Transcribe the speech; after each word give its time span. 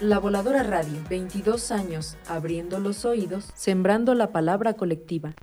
La 0.00 0.18
Voladora 0.18 0.62
Radio, 0.62 0.96
22 1.10 1.70
años, 1.70 2.16
abriendo 2.26 2.80
los 2.80 3.04
oídos, 3.04 3.44
sembrando 3.54 4.14
la 4.14 4.32
palabra 4.32 4.72
colectiva. 4.72 5.34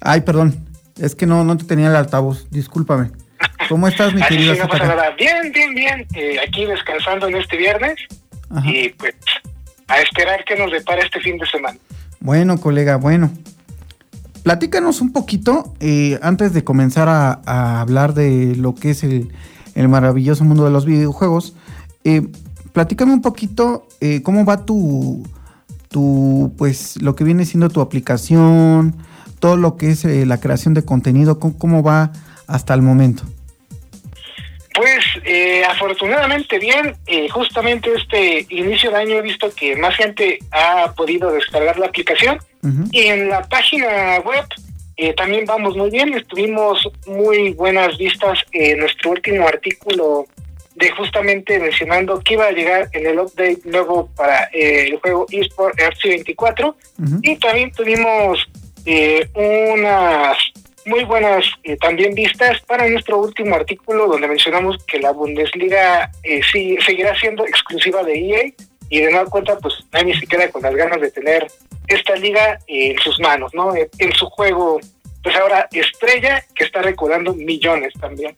Ay, 0.01 0.23
perdón, 0.23 0.57
es 0.97 1.15
que 1.15 1.27
no, 1.27 1.45
no 1.45 1.57
te 1.57 1.65
tenía 1.65 1.89
el 1.89 1.97
altavoz, 1.97 2.49
discúlpame. 2.51 3.11
¿Cómo 3.71 3.87
estás, 3.87 4.13
mi 4.13 4.21
querido? 4.23 4.55
Bien, 5.17 5.53
bien, 5.53 5.75
bien. 5.77 6.07
Eh, 6.17 6.41
aquí 6.45 6.67
descansando 6.67 7.29
en 7.29 7.37
este 7.37 7.57
viernes 7.57 7.95
y 8.65 8.89
pues 8.89 9.15
a 9.87 10.01
esperar 10.01 10.45
que 10.45 10.57
nos 10.57 10.73
depara 10.73 11.03
este 11.03 11.21
fin 11.21 11.39
de 11.39 11.47
semana. 11.47 11.79
Bueno, 12.19 12.59
colega, 12.59 12.97
bueno. 12.97 13.31
Platícanos 14.43 15.01
un 15.01 15.13
poquito, 15.13 15.73
eh, 15.79 16.19
antes 16.21 16.53
de 16.53 16.65
comenzar 16.65 17.09
a, 17.09 17.81
hablar 17.81 18.13
de 18.13 18.57
lo 18.57 18.75
que 18.75 18.91
es 18.91 19.05
el, 19.05 19.31
maravilloso 19.77 20.43
mundo 20.43 20.65
de 20.65 20.73
los 20.73 20.85
videojuegos, 20.85 21.55
eh, 22.03 22.27
platícame 22.73 23.13
un 23.13 23.23
poquito 23.23 23.87
eh, 24.01 24.21
cómo 24.23 24.45
va 24.45 24.67
tu, 24.67 25.23
tu, 25.91 26.53
pues, 26.59 27.01
lo 27.01 27.15
que 27.15 27.23
viene 27.23 27.45
siendo 27.45 27.69
tu 27.69 27.81
aplicación, 27.83 28.97
todo 29.39 29.57
lo 29.57 29.77
que 29.77 29.91
es 29.91 30.05
la 30.05 30.41
creación 30.41 30.75
de 30.75 30.85
contenido, 30.85 31.39
cómo 31.39 31.85
va 31.85 32.11
hasta 32.49 32.75
el 32.75 32.83
momento. 32.83 33.23
Pues 34.75 35.05
eh, 35.25 35.65
afortunadamente 35.65 36.59
bien, 36.59 36.95
eh, 37.07 37.29
justamente 37.29 37.91
este 37.93 38.47
inicio 38.51 38.91
de 38.91 38.97
año 38.99 39.17
he 39.17 39.23
visto 39.23 39.53
que 39.55 39.75
más 39.77 39.97
gente 39.97 40.39
ha 40.53 40.93
podido 40.95 41.33
descargar 41.33 41.79
la 41.79 41.87
aplicación. 41.87 42.39
Y 42.93 43.07
en 43.07 43.31
la 43.31 43.43
página 43.49 44.19
web 44.21 44.45
eh, 44.99 45.15
también 45.15 45.47
vamos 45.47 45.75
muy 45.77 45.89
bien, 45.91 46.13
estuvimos 46.13 46.87
muy 47.07 47.55
buenas 47.55 47.97
vistas 47.97 48.39
en 48.53 48.81
nuestro 48.81 49.13
último 49.13 49.49
artículo 49.49 50.27
de 50.75 50.91
justamente 50.91 51.59
mencionando 51.59 52.21
que 52.21 52.35
iba 52.35 52.47
a 52.47 52.53
llegar 52.53 52.91
en 52.93 53.07
el 53.07 53.19
update 53.19 53.61
nuevo 53.65 54.11
para 54.15 54.45
el 54.53 54.99
juego 54.99 55.27
eSport 55.31 55.75
RC24 55.79 56.75
y 57.23 57.37
también 57.37 57.73
tuvimos 57.73 58.47
unas 59.35 60.37
muy 60.91 61.05
buenas 61.05 61.45
eh, 61.63 61.77
también 61.77 62.15
vistas 62.15 62.61
para 62.67 62.89
nuestro 62.89 63.19
último 63.19 63.55
artículo 63.55 64.09
donde 64.09 64.27
mencionamos 64.27 64.77
que 64.85 64.99
la 64.99 65.13
Bundesliga 65.13 66.11
eh, 66.25 66.41
sí, 66.53 66.77
seguirá 66.85 67.19
siendo 67.19 67.47
exclusiva 67.47 68.03
de 68.03 68.19
EA 68.19 68.53
y 68.89 68.99
de 68.99 69.11
nueva 69.13 69.31
cuenta 69.31 69.57
pues 69.59 69.75
nadie 69.93 70.19
se 70.19 70.27
queda 70.27 70.51
con 70.51 70.63
las 70.63 70.75
ganas 70.75 71.01
de 71.01 71.13
tener 71.13 71.47
esta 71.87 72.17
liga 72.17 72.59
en 72.67 72.99
sus 72.99 73.21
manos, 73.21 73.53
¿no? 73.55 73.73
En, 73.75 74.13
su 74.13 74.27
juego, 74.27 74.81
pues 75.23 75.37
ahora 75.37 75.69
estrella 75.73 76.45
que 76.55 76.65
está 76.65 76.83
recordando 76.83 77.35
millones 77.35 77.93
también. 78.01 78.35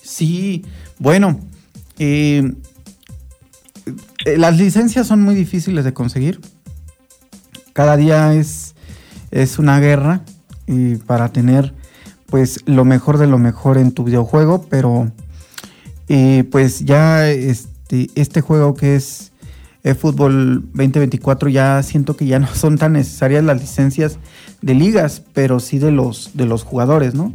Sí, 0.00 0.64
bueno, 0.98 1.40
eh, 1.98 2.42
las 4.24 4.56
licencias 4.58 5.06
son 5.06 5.22
muy 5.22 5.34
difíciles 5.34 5.84
de 5.84 5.94
conseguir. 5.94 6.40
Cada 7.72 7.96
día 7.96 8.34
es, 8.34 8.74
es 9.30 9.58
una 9.58 9.80
guerra 9.80 10.22
y 10.70 10.94
para 10.94 11.32
tener 11.32 11.74
pues 12.26 12.60
lo 12.64 12.84
mejor 12.84 13.18
de 13.18 13.26
lo 13.26 13.38
mejor 13.38 13.76
en 13.76 13.90
tu 13.90 14.04
videojuego, 14.04 14.66
pero 14.70 15.10
eh, 16.08 16.44
pues 16.50 16.84
ya 16.84 17.28
este, 17.28 18.08
este 18.14 18.40
juego 18.40 18.74
que 18.74 18.94
es 18.94 19.32
fútbol 19.98 20.60
2024 20.74 21.48
ya 21.48 21.82
siento 21.82 22.16
que 22.16 22.26
ya 22.26 22.38
no 22.38 22.46
son 22.54 22.78
tan 22.78 22.92
necesarias 22.92 23.42
las 23.42 23.60
licencias 23.60 24.18
de 24.62 24.74
ligas, 24.74 25.22
pero 25.32 25.58
sí 25.58 25.78
de 25.78 25.90
los 25.90 26.30
de 26.34 26.46
los 26.46 26.62
jugadores, 26.62 27.14
¿no? 27.14 27.34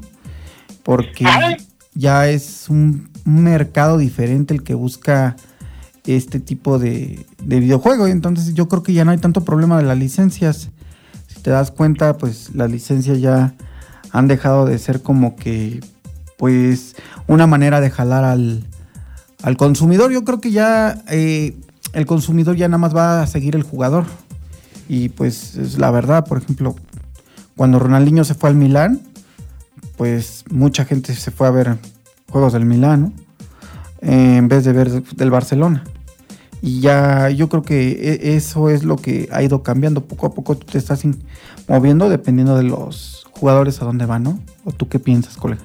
Porque 0.83 1.25
ya 1.93 2.29
es 2.29 2.69
un, 2.69 3.09
mercado 3.25 3.97
diferente 3.97 4.53
el 4.53 4.61
que 4.61 4.75
busca 4.75 5.35
este 6.05 6.39
tipo 6.39 6.77
de, 6.77 7.25
de 7.43 7.59
videojuego. 7.59 8.05
Entonces 8.05 8.53
yo 8.53 8.67
creo 8.67 8.83
que 8.83 8.93
ya 8.93 9.03
no 9.03 9.09
hay 9.09 9.17
tanto 9.17 9.43
problema 9.43 9.79
de 9.79 9.83
las 9.83 9.97
licencias 9.97 10.69
te 11.45 11.51
das 11.51 11.69
cuenta, 11.69 12.17
pues 12.17 12.55
las 12.55 12.71
licencias 12.71 13.21
ya 13.21 13.53
han 14.09 14.27
dejado 14.27 14.65
de 14.65 14.79
ser 14.79 15.03
como 15.03 15.35
que, 15.35 15.79
pues, 16.39 16.95
una 17.27 17.45
manera 17.45 17.81
de 17.81 17.91
jalar 17.91 18.23
al, 18.23 18.63
al 19.43 19.55
consumidor. 19.55 20.11
Yo 20.11 20.23
creo 20.23 20.41
que 20.41 20.49
ya 20.49 21.03
eh, 21.07 21.55
el 21.93 22.07
consumidor 22.07 22.55
ya 22.55 22.67
nada 22.67 22.79
más 22.79 22.95
va 22.95 23.21
a 23.21 23.27
seguir 23.27 23.55
el 23.55 23.61
jugador. 23.61 24.05
Y 24.89 25.09
pues 25.09 25.55
es 25.55 25.77
la 25.77 25.91
verdad, 25.91 26.25
por 26.25 26.39
ejemplo, 26.39 26.75
cuando 27.55 27.77
Ronaldinho 27.77 28.23
se 28.23 28.33
fue 28.33 28.49
al 28.49 28.55
Milán, 28.55 29.01
pues 29.97 30.45
mucha 30.49 30.83
gente 30.83 31.13
se 31.13 31.29
fue 31.29 31.47
a 31.47 31.51
ver 31.51 31.77
juegos 32.27 32.53
del 32.53 32.65
Milán, 32.65 33.13
en 34.01 34.47
vez 34.47 34.65
de 34.65 34.73
ver 34.73 34.89
del 35.03 35.29
Barcelona. 35.29 35.83
Y 36.65 36.81
ya 36.81 37.29
yo 37.29 37.47
creo 37.47 37.61
que 37.61 37.91
e, 37.91 38.35
eso 38.35 38.71
es 38.71 38.83
lo 38.83 38.95
que 38.95 39.29
ha 39.31 39.43
ido 39.43 39.61
cambiando. 39.61 40.01
Poco 40.01 40.25
a 40.25 40.33
poco 40.33 40.57
tú 40.57 40.65
te 40.65 40.79
estás 40.79 41.03
moviendo 41.67 42.09
dependiendo 42.09 42.57
de 42.57 42.63
los 42.63 43.27
jugadores 43.29 43.79
a 43.83 43.85
dónde 43.85 44.07
van, 44.07 44.23
¿no? 44.23 44.39
¿O 44.63 44.71
tú 44.71 44.89
qué 44.89 44.97
piensas, 44.97 45.37
colega? 45.37 45.61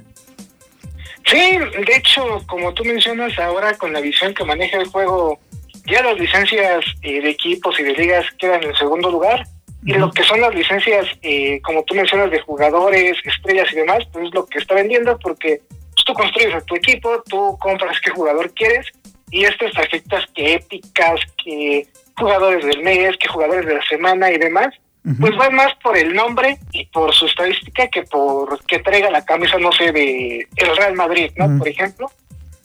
Sí, 1.25 1.39
de 1.57 1.97
hecho, 1.97 2.23
como 2.47 2.75
tú 2.75 2.85
mencionas, 2.85 3.39
ahora 3.39 3.79
con 3.79 3.95
la 3.95 4.03
visión 4.03 4.35
que 4.35 4.45
maneja 4.45 4.77
el 4.77 4.89
juego, 4.89 5.41
ya 5.87 6.03
las 6.03 6.19
licencias 6.19 6.85
eh, 7.01 7.23
de 7.23 7.31
equipos 7.31 7.81
y 7.81 7.83
de 7.83 7.95
ligas 7.95 8.27
quedan 8.39 8.63
en 8.63 8.75
segundo 8.75 9.11
lugar. 9.11 9.47
Y 9.83 9.95
lo 9.95 10.11
que 10.11 10.23
son 10.25 10.43
las 10.43 10.55
licencias, 10.55 11.07
eh, 11.23 11.63
como 11.63 11.83
tú 11.85 11.95
mencionas, 11.95 12.31
de 12.31 12.41
jugadores, 12.41 13.17
estrellas 13.25 13.73
y 13.73 13.77
demás, 13.77 14.05
pues 14.13 14.27
es 14.27 14.35
lo 14.35 14.45
que 14.45 14.59
está 14.59 14.75
vendiendo 14.75 15.19
porque 15.19 15.63
pues, 15.71 16.05
tú 16.05 16.13
construyes 16.13 16.55
a 16.55 16.61
tu 16.61 16.77
equipo, 16.77 17.23
tú 17.27 17.57
compras 17.59 17.97
qué 18.05 18.11
jugador 18.11 18.53
quieres 18.53 18.87
y 19.31 19.45
estas 19.45 19.73
tarjetas 19.73 20.25
que 20.35 20.55
épicas, 20.55 21.21
que 21.43 21.87
jugadores 22.17 22.65
del 22.65 22.83
mes, 22.83 23.17
que 23.17 23.29
jugadores 23.29 23.67
de 23.67 23.75
la 23.75 23.83
semana 23.83 24.31
y 24.31 24.39
demás, 24.39 24.75
pues 25.19 25.35
van 25.37 25.55
más 25.55 25.73
por 25.83 25.97
el 25.97 26.15
nombre 26.15 26.59
y 26.73 26.85
por 26.87 27.15
su 27.15 27.25
estadística 27.25 27.89
que 27.89 28.03
por 28.03 28.63
que 28.67 28.81
traiga 28.81 29.11
la 29.11 29.25
camisa, 29.25 29.59
no 29.59 29.73
sé, 29.73 29.93
de 29.93 30.47
el 30.57 30.77
Real 30.77 30.95
Madrid, 30.95 31.31
¿no? 31.37 31.59
Por 31.59 31.69
ejemplo, 31.69 32.11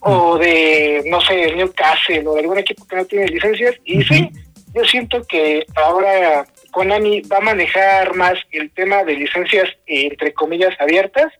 o 0.01 0.37
de, 0.37 1.01
no 1.05 1.21
sé, 1.21 1.45
el 1.45 1.57
Newcastle 1.57 2.27
o 2.27 2.33
de 2.33 2.41
algún 2.41 2.57
equipo 2.57 2.85
que 2.85 2.95
no 2.97 3.05
tiene 3.05 3.27
licencias. 3.27 3.75
Y 3.85 4.03
sí, 4.03 4.29
yo 4.73 4.83
siento 4.83 5.23
que 5.23 5.65
ahora 5.75 6.45
Konami 6.71 7.21
va 7.21 7.37
a 7.37 7.41
manejar 7.41 8.13
más 8.15 8.33
el 8.51 8.69
tema 8.71 9.03
de 9.05 9.15
licencias 9.15 9.69
entre 9.87 10.33
comillas 10.33 10.75
abiertas 10.79 11.31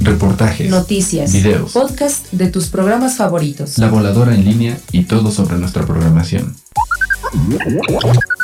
Reportajes, 0.00 0.70
noticias, 0.70 1.32
videos, 1.32 1.72
podcast 1.72 2.30
de 2.32 2.48
tus 2.48 2.68
programas 2.68 3.16
favoritos. 3.16 3.78
La 3.78 3.88
voladora 3.88 4.34
en 4.34 4.44
línea 4.44 4.76
y 4.92 5.04
todo 5.04 5.30
sobre 5.30 5.56
nuestra 5.56 5.86
programación 5.86 6.54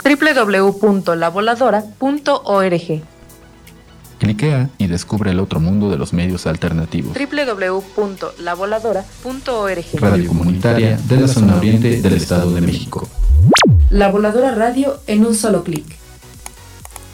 www.lavoladora.org. 0.04 3.02
Cliquea 4.18 4.68
y 4.76 4.86
descubre 4.86 5.30
el 5.30 5.40
otro 5.40 5.60
mundo 5.60 5.88
de 5.90 5.96
los 5.96 6.12
medios 6.12 6.46
alternativos. 6.46 7.16
www.lavoladora.org. 7.16 9.84
Radio 9.94 10.28
comunitaria 10.28 10.98
de 11.08 11.16
la 11.16 11.26
zona 11.28 11.56
oriente 11.56 12.02
del 12.02 12.12
Estado 12.14 12.52
de 12.52 12.60
México. 12.60 13.08
La 13.90 14.08
Voladora 14.08 14.54
Radio 14.54 15.00
en 15.08 15.26
un 15.26 15.34
solo 15.34 15.64
clic. 15.64 15.84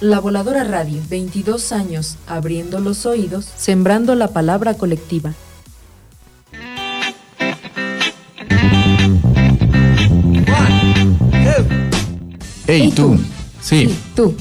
La 0.03 0.21
Voladora 0.21 0.63
Radio, 0.63 1.01
22 1.09 1.73
años 1.73 2.19
abriendo 2.27 2.81
los 2.81 3.07
oídos, 3.07 3.49
sembrando 3.57 4.15
la 4.15 4.29
palabra 4.29 4.75
colectiva. 4.75 5.33
Hey, 12.67 12.93
tú. 12.95 13.19
Sí. 13.63 13.99
Tú. 14.15 14.37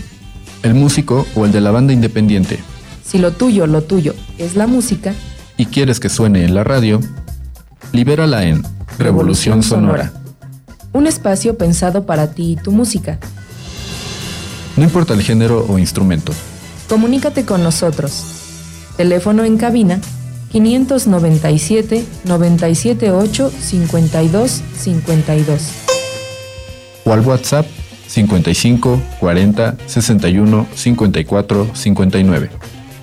El 0.61 0.73
músico 0.73 1.25
o 1.35 1.45
el 1.45 1.53
de 1.53 1.61
la 1.61 1.71
banda 1.71 1.93
independiente. 1.93 2.59
Si 3.01 3.17
lo 3.17 3.31
tuyo, 3.31 3.65
lo 3.65 3.81
tuyo 3.81 4.13
es 4.37 4.57
la 4.57 4.67
música. 4.67 5.13
Y 5.55 5.67
quieres 5.67 6.01
que 6.01 6.09
suene 6.09 6.43
en 6.43 6.53
la 6.53 6.65
radio, 6.65 6.99
libérala 7.93 8.43
en 8.43 8.61
Revolución 8.99 9.63
Sonora. 9.63 10.11
Un 10.95 11.07
espacio 11.07 11.57
pensado 11.57 12.05
para 12.05 12.27
ti 12.27 12.53
y 12.53 12.55
tu 12.55 12.71
música. 12.71 13.19
No 14.77 14.83
importa 14.85 15.13
el 15.13 15.21
género 15.21 15.65
o 15.67 15.77
instrumento. 15.77 16.31
Comunícate 16.87 17.43
con 17.43 17.61
nosotros. 17.61 18.23
Teléfono 18.95 19.43
en 19.43 19.57
cabina 19.57 19.99
597 20.53 22.05
978 22.23 23.51
52 23.59 24.61
52. 24.77 25.61
O 27.03 27.11
al 27.11 27.19
WhatsApp 27.27 27.65
55 28.07 29.01
40 29.19 29.75
61 29.87 30.65
54 30.73 31.71
59. 31.73 32.49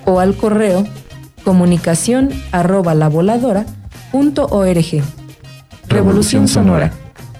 O 0.05 0.19
al 0.19 0.35
correo 0.35 0.87
comunicación 1.43 2.31
arroba 2.51 2.95
la 2.95 3.07
voladora 3.07 3.67
punto 4.11 4.47
org. 4.47 5.03
Revolución 5.89 6.47
Sonora. 6.47 6.91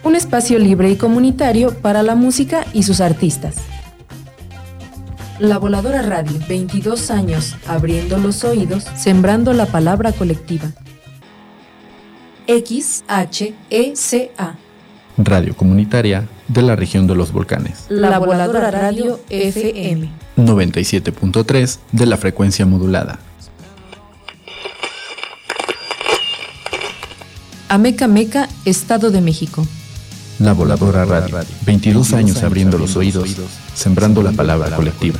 Un 0.04 0.16
espacio 0.16 0.60
libre 0.60 0.92
y 0.92 0.98
comunitario 0.98 1.74
para 1.80 2.04
la 2.04 2.16
música 2.16 2.66
y 2.74 2.84
sus 2.84 3.00
artistas. 3.00 3.56
La 5.40 5.58
Voladora 5.58 6.02
Radio, 6.02 6.34
22 6.48 7.10
años 7.10 7.56
abriendo 7.68 8.18
los 8.18 8.44
oídos, 8.44 8.84
sembrando 8.96 9.54
la 9.54 9.66
palabra 9.66 10.12
colectiva. 10.12 10.72
XHECA. 12.48 13.56
Radio 15.18 15.56
comunitaria 15.56 16.28
de 16.50 16.62
la 16.64 16.76
región 16.76 17.08
de 17.08 17.16
los 17.16 17.32
volcanes. 17.32 17.86
La 17.88 18.20
Voladora 18.20 18.72
Radio 18.72 19.22
FM. 19.30 20.10
97.3 20.36 21.80
de 21.94 22.06
la 22.06 22.18
frecuencia 22.18 22.66
modulada. 22.66 23.20
Ameca 27.70 28.08
Meca, 28.08 28.50
Estado 28.66 29.10
de 29.10 29.22
México. 29.22 29.66
La 30.40 30.54
Voladora 30.54 31.06
Radio. 31.06 31.46
22 31.66 32.14
años 32.14 32.44
abriendo 32.44 32.78
los 32.78 32.96
oídos, 32.96 33.30
sembrando 33.76 34.22
la 34.24 34.32
palabra 34.32 34.76
colectiva. 34.76 35.20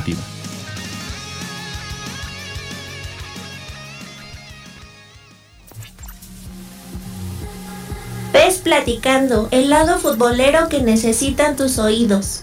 Ves 8.32 8.58
platicando, 8.58 9.48
el 9.52 9.70
lado 9.70 9.98
futbolero 9.98 10.68
que 10.68 10.82
necesitan 10.82 11.56
tus 11.56 11.78
oídos. 11.78 12.42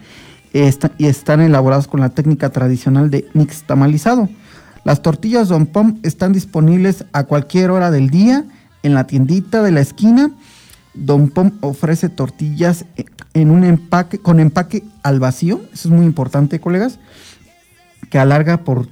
y 0.55 1.07
están 1.07 1.43
elaborados 1.43 1.87
con 1.87 2.01
la 2.01 2.09
técnica 2.09 2.49
tradicional 2.49 3.11
de 3.11 3.29
nixtamalizado. 3.35 4.29
Las 4.85 5.03
tortillas 5.03 5.49
Don 5.49 5.67
Pom 5.67 5.99
están 6.03 6.33
disponibles 6.33 7.05
a 7.13 7.25
cualquier 7.25 7.71
hora 7.71 7.91
del 7.91 8.09
día 8.09 8.45
en 8.83 8.95
la 8.95 9.07
tiendita 9.07 9.63
de 9.63 9.73
la 9.73 9.81
esquina. 9.81 10.31
Don 10.95 11.29
Pom 11.29 11.53
ofrece 11.61 12.09
tortillas 12.09 12.87
en 13.35 13.51
un 13.51 13.65
empaque 13.65 14.19
con 14.19 14.41
empaque 14.41 14.85
al 15.03 15.21
vacío. 15.21 15.61
Eso 15.75 15.89
es 15.89 15.95
muy 15.95 16.07
importante, 16.07 16.61
colegas 16.61 16.99
que 18.11 18.19
alarga 18.19 18.59
por 18.59 18.89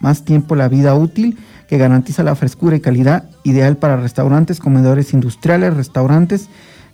más 0.00 0.24
tiempo 0.24 0.54
la 0.56 0.68
vida 0.68 0.94
útil, 0.94 1.38
que 1.68 1.78
garantiza 1.78 2.22
la 2.22 2.36
frescura 2.36 2.76
y 2.76 2.80
calidad 2.80 3.24
ideal 3.44 3.76
para 3.76 3.96
restaurantes, 3.96 4.60
comedores 4.60 5.12
industriales, 5.12 5.74
restaurantes 5.74 6.48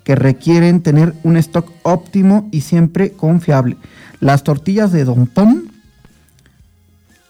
que 0.04 0.14
requieren 0.14 0.82
tener 0.82 1.14
un 1.22 1.36
stock 1.36 1.70
óptimo 1.82 2.48
y 2.50 2.62
siempre 2.62 3.12
confiable. 3.12 3.76
Las 4.20 4.42
tortillas 4.42 4.92
de 4.92 5.04
Don 5.04 5.26
Pom, 5.26 5.62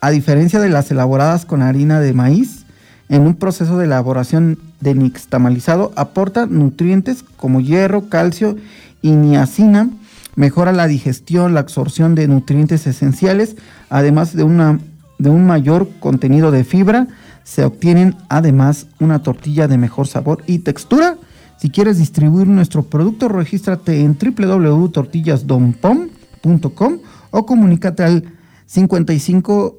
a 0.01 0.11
diferencia 0.11 0.61
de 0.61 0.69
las 0.69 0.91
elaboradas 0.91 1.45
con 1.45 1.63
harina 1.63 2.01
de 2.01 2.13
maíz, 2.13 2.65
en 3.09 3.23
un 3.23 3.35
proceso 3.35 3.77
de 3.77 3.85
elaboración 3.85 4.59
de 4.81 4.95
nixtamalizado, 4.95 5.93
aportan 5.97 6.59
nutrientes 6.59 7.25
como 7.37 7.61
hierro, 7.61 8.09
calcio 8.09 8.57
y 9.03 9.11
niacina, 9.11 9.91
mejora 10.37 10.73
la 10.73 10.87
digestión, 10.87 11.53
la 11.55 11.61
absorción 11.61 12.15
de 12.15 12.29
nutrientes 12.29 12.87
esenciales, 12.87 13.57
además 13.91 14.35
de, 14.35 14.45
una, 14.45 14.79
de 15.19 15.29
un 15.31 15.47
mayor 15.47 15.89
contenido 16.01 16.51
de 16.51 16.65
fibra, 16.65 17.09
se 17.45 17.65
obtienen 17.65 18.17
además 18.29 18.89
una 19.01 19.23
tortilla 19.23 19.69
de 19.69 19.79
mejor 19.79 20.07
sabor 20.07 20.45
y 20.47 20.59
textura. 20.61 21.17
Si 21.59 21.71
quieres 21.71 21.99
distribuir 21.99 22.47
nuestro 22.49 22.85
producto, 22.85 23.29
regístrate 23.29 24.01
en 24.01 24.17
www.tortillasdonpom.com 24.19 26.99
o 27.31 27.47
comunícate 27.47 28.03
al 28.03 28.25
55 28.67 29.79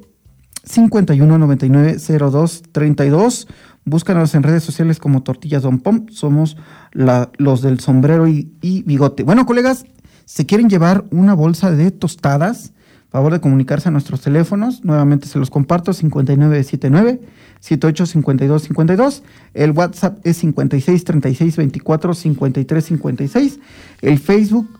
51 0.63 1.37
99 1.37 1.97
02 1.97 2.63
32. 2.71 3.47
Búscanos 3.85 4.33
en 4.33 4.43
redes 4.43 4.63
sociales 4.63 4.99
como 4.99 5.23
Tortillas 5.23 5.63
Don 5.63 5.79
Pom. 5.79 6.07
Somos 6.09 6.57
los 6.93 7.61
del 7.61 7.79
sombrero 7.79 8.27
y, 8.27 8.83
bigote. 8.85 9.23
Bueno, 9.23 9.45
colegas, 9.45 9.85
se 10.25 10.45
quieren 10.45 10.69
llevar 10.69 11.05
una 11.11 11.33
bolsa 11.33 11.71
de 11.71 11.91
tostadas, 11.91 12.73
favor 13.09 13.33
de 13.33 13.41
comunicarse 13.41 13.89
a 13.89 13.91
nuestros 13.91 14.21
teléfonos. 14.21 14.83
Nuevamente 14.83 15.27
se 15.27 15.39
los 15.39 15.49
comparto: 15.49 15.93
5979 15.93 17.21
785252. 17.59 19.23
El 19.53 19.71
WhatsApp 19.71 20.19
es 20.23 20.37
56 20.37 21.03
36 21.03 21.57
24 21.57 22.13
53 22.13 22.85
56. 22.85 23.59
El 24.01 24.19
Facebook 24.19 24.79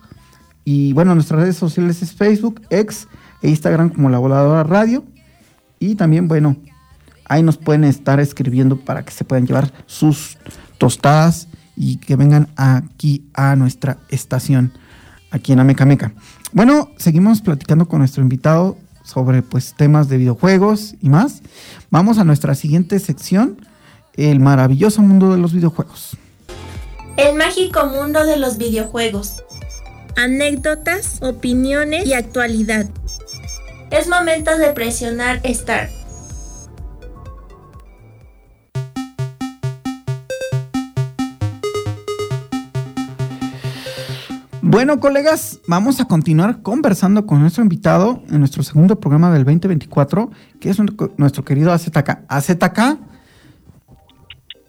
y 0.64 0.94
bueno, 0.94 1.14
nuestras 1.14 1.40
redes 1.40 1.56
sociales 1.56 2.02
es 2.02 2.14
Facebook, 2.14 2.62
X 2.70 3.06
e 3.42 3.50
Instagram 3.50 3.90
como 3.90 4.08
La 4.08 4.18
Voladora 4.18 4.64
Radio. 4.64 5.04
Y 5.78 5.96
también, 5.96 6.26
bueno, 6.26 6.56
ahí 7.26 7.42
nos 7.42 7.58
pueden 7.58 7.84
estar 7.84 8.18
escribiendo 8.18 8.76
para 8.76 9.04
que 9.04 9.12
se 9.12 9.24
puedan 9.24 9.46
llevar 9.46 9.72
sus 9.86 10.38
tostadas 10.78 11.48
y 11.76 11.96
que 11.96 12.16
vengan 12.16 12.48
aquí 12.56 13.28
a 13.34 13.56
nuestra 13.56 13.98
estación, 14.08 14.72
aquí 15.34 15.52
en 15.52 15.60
Amecameca. 15.60 16.12
Bueno, 16.52 16.90
seguimos 16.96 17.42
platicando 17.42 17.86
con 17.88 17.98
nuestro 17.98 18.22
invitado 18.22 18.78
sobre 19.04 19.42
pues 19.42 19.74
temas 19.76 20.08
de 20.08 20.16
videojuegos 20.16 20.94
y 21.02 21.08
más. 21.08 21.42
Vamos 21.90 22.18
a 22.18 22.24
nuestra 22.24 22.54
siguiente 22.54 22.98
sección, 23.00 23.58
el 24.14 24.40
maravilloso 24.40 25.02
mundo 25.02 25.32
de 25.32 25.38
los 25.38 25.52
videojuegos. 25.52 26.16
El 27.16 27.36
mágico 27.36 27.86
mundo 27.86 28.24
de 28.24 28.36
los 28.36 28.58
videojuegos. 28.58 29.42
Anécdotas, 30.16 31.20
opiniones 31.20 32.06
y 32.06 32.14
actualidad. 32.14 32.86
Es 33.90 34.08
momento 34.08 34.56
de 34.56 34.70
presionar 34.70 35.40
Start. 35.44 36.03
Bueno, 44.74 44.98
colegas, 44.98 45.60
vamos 45.68 46.00
a 46.00 46.06
continuar 46.06 46.60
conversando 46.60 47.26
con 47.26 47.40
nuestro 47.40 47.62
invitado 47.62 48.24
en 48.28 48.40
nuestro 48.40 48.64
segundo 48.64 48.98
programa 48.98 49.30
del 49.30 49.44
2024, 49.44 50.32
que 50.60 50.68
es 50.68 50.78
nuestro 51.16 51.44
querido 51.44 51.72
AZK. 51.72 52.24
AZK, 52.26 52.98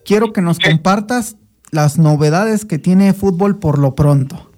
quiero 0.06 0.32
que 0.32 0.42
nos 0.42 0.60
compartas 0.60 1.38
las 1.72 1.98
novedades 1.98 2.66
que 2.66 2.78
tiene 2.78 3.14
fútbol 3.14 3.58
por 3.58 3.80
lo 3.80 3.96
pronto. 3.96 4.52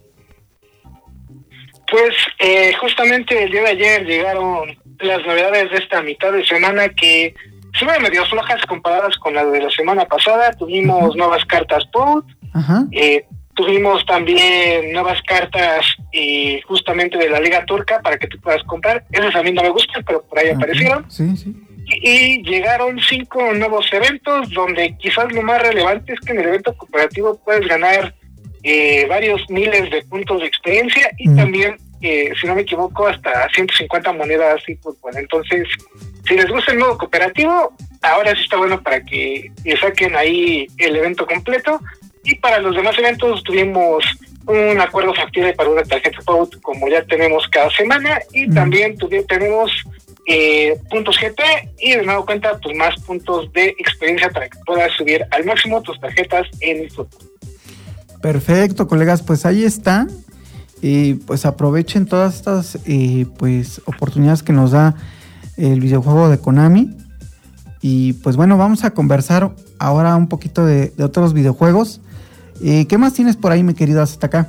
Pues 1.89 2.13
eh, 2.39 2.73
justamente 2.81 3.41
el 3.41 3.49
día 3.49 3.61
de 3.61 3.69
ayer 3.69 4.05
llegaron 4.05 4.77
las 4.99 5.25
novedades 5.25 5.71
de 5.71 5.77
esta 5.77 6.01
mitad 6.01 6.33
de 6.33 6.45
semana 6.45 6.89
que 6.89 7.33
se 7.79 7.85
ven 7.85 8.03
medio 8.03 8.25
flojas 8.25 8.65
comparadas 8.65 9.15
con 9.15 9.33
la 9.33 9.45
de 9.45 9.61
la 9.61 9.69
semana 9.69 10.03
pasada. 10.03 10.51
Tuvimos 10.51 11.15
nuevas 11.15 11.45
cartas 11.45 11.85
POT, 11.93 12.25
eh, 12.91 13.25
tuvimos 13.57 14.05
también 14.05 14.93
nuevas 14.93 15.19
cartas 15.23 15.83
eh, 16.13 16.61
justamente 16.67 17.17
de 17.17 17.29
la 17.29 17.41
Liga 17.41 17.65
Turca 17.65 17.99
para 18.01 18.17
que 18.17 18.27
tú 18.27 18.39
puedas 18.39 18.63
comprar. 18.63 19.03
Esas 19.11 19.35
a 19.35 19.43
mí 19.43 19.51
no 19.51 19.63
me 19.63 19.69
gustan, 19.69 20.03
pero 20.05 20.21
por 20.21 20.37
ahí 20.37 20.49
aparecieron. 20.49 21.09
Sí, 21.09 21.35
sí. 21.35 21.53
Y, 22.03 22.43
llegaron 22.43 22.99
cinco 22.99 23.41
nuevos 23.53 23.91
eventos 23.91 24.49
donde 24.51 24.95
quizás 24.97 25.31
lo 25.33 25.41
más 25.41 25.61
relevante 25.61 26.13
es 26.13 26.19
que 26.19 26.33
en 26.33 26.39
el 26.39 26.49
evento 26.49 26.75
cooperativo 26.77 27.39
puedes 27.43 27.67
ganar 27.67 28.13
eh, 28.61 29.05
varios 29.09 29.41
miles 29.49 29.89
de 29.89 30.03
puntos 30.03 30.41
de 30.41 30.47
experiencia 30.47 31.09
y 31.17 31.33
también, 31.35 31.77
eh, 32.01 32.31
si 32.39 32.45
no 32.45 32.55
me 32.55 32.61
equivoco, 32.61 33.07
hasta 33.07 33.49
150 33.55 34.13
monedas 34.13 34.61
y 34.67 34.75
pues 34.75 34.95
bueno, 35.01 35.17
entonces, 35.17 35.67
si 36.27 36.35
les 36.35 36.47
gusta 36.47 36.73
el 36.73 36.79
modo 36.79 36.97
cooperativo, 36.97 37.73
ahora 38.01 38.35
sí 38.35 38.41
está 38.43 38.57
bueno 38.57 38.83
para 38.83 39.03
que 39.03 39.49
saquen 39.81 40.15
ahí 40.15 40.67
el 40.77 40.95
evento 40.97 41.25
completo 41.25 41.79
y 42.27 42.35
para 42.35 42.59
los 42.59 42.75
demás 42.75 42.97
eventos 42.99 43.41
tuvimos 43.43 44.03
un 44.45 44.79
acuerdo 44.79 45.13
factible 45.13 45.53
para 45.53 45.69
una 45.69 45.83
tarjeta 45.83 46.19
POUT 46.25 46.61
como 46.61 46.87
ya 46.89 47.03
tenemos 47.05 47.47
cada 47.47 47.69
semana 47.71 48.19
y 48.33 48.49
también 48.49 48.97
tenemos 49.27 49.71
eh, 50.25 50.77
puntos 50.89 51.17
GP 51.17 51.39
y 51.79 51.93
de 51.93 52.03
nuevo 52.03 52.25
cuenta 52.25 52.59
pues 52.61 52.75
más 52.77 52.95
puntos 53.01 53.51
de 53.53 53.67
experiencia 53.79 54.29
para 54.29 54.49
que 54.49 54.59
puedas 54.65 54.91
subir 54.97 55.25
al 55.31 55.45
máximo 55.45 55.81
tus 55.81 55.99
tarjetas 56.01 56.45
en 56.59 56.83
el. 56.83 56.91
Perfecto, 58.21 58.87
colegas, 58.87 59.21
pues 59.21 59.45
ahí 59.45 59.63
está. 59.63 60.07
Y 60.81 61.15
pues 61.15 61.45
aprovechen 61.45 62.05
todas 62.05 62.35
estas 62.35 62.77
eh, 62.85 63.25
pues 63.37 63.81
oportunidades 63.85 64.43
que 64.43 64.51
nos 64.51 64.71
da 64.71 64.95
el 65.55 65.79
videojuego 65.79 66.29
de 66.29 66.39
Konami. 66.39 66.89
Y 67.81 68.13
pues 68.13 68.35
bueno, 68.35 68.57
vamos 68.57 68.83
a 68.83 68.91
conversar 68.91 69.51
ahora 69.79 70.15
un 70.17 70.27
poquito 70.27 70.65
de, 70.65 70.91
otros 70.99 71.33
videojuegos. 71.33 72.01
Eh, 72.63 72.85
¿Qué 72.87 72.97
más 72.97 73.13
tienes 73.13 73.35
por 73.35 73.51
ahí, 73.51 73.63
mi 73.63 73.73
querido 73.73 74.01
hasta 74.01 74.27
acá? 74.27 74.47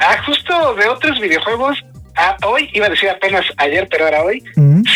Ah, 0.00 0.16
justo 0.24 0.74
de 0.74 0.88
otros 0.88 1.18
videojuegos, 1.20 1.84
ah, 2.16 2.36
hoy, 2.44 2.68
iba 2.74 2.86
a 2.86 2.90
decir 2.90 3.08
apenas 3.08 3.44
ayer, 3.56 3.88
pero 3.90 4.04
ahora 4.04 4.22
hoy, 4.22 4.42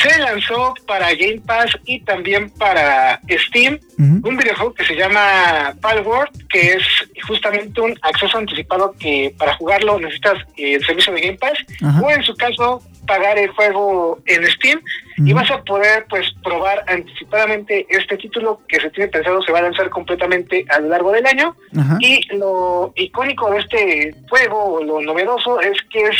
se 0.02 0.18
lanzó 0.18 0.74
para 0.86 1.14
Game 1.14 1.40
Pass 1.46 1.70
y 1.84 2.00
también 2.00 2.50
para 2.50 3.20
Steam 3.28 3.78
un 3.98 4.36
videojuego 4.36 4.74
que 4.74 4.84
se 4.84 4.94
llama 4.94 5.74
Palworld, 5.80 6.48
que 6.48 6.72
es 6.74 6.82
justamente 7.26 7.80
un 7.80 7.94
acceso 8.02 8.38
anticipado 8.38 8.94
que 8.98 9.34
para 9.38 9.54
jugarlo 9.54 9.98
necesitas 9.98 10.38
el 10.56 10.84
servicio 10.84 11.12
de 11.12 11.20
Game 11.20 11.38
Pass. 11.38 11.58
O 12.02 12.10
en 12.10 12.22
su 12.22 12.34
caso 12.34 12.82
pagar 13.06 13.38
el 13.38 13.50
juego 13.50 14.18
en 14.26 14.46
Steam 14.46 14.80
y 15.16 15.32
vas 15.32 15.50
a 15.50 15.62
poder 15.62 16.06
pues 16.08 16.32
probar 16.42 16.84
anticipadamente 16.86 17.86
este 17.90 18.16
título 18.16 18.60
que 18.68 18.80
se 18.80 18.90
tiene 18.90 19.10
pensado 19.10 19.42
se 19.42 19.52
va 19.52 19.58
a 19.58 19.62
lanzar 19.62 19.90
completamente 19.90 20.64
a 20.68 20.78
lo 20.80 20.88
largo 20.88 21.12
del 21.12 21.26
año. 21.26 21.54
Y 22.00 22.26
lo 22.36 22.92
icónico 22.96 23.50
de 23.50 23.58
este 23.58 24.14
juego, 24.28 24.82
lo 24.82 25.00
novedoso 25.00 25.60
es 25.60 25.78
que 25.90 26.02
es 26.02 26.16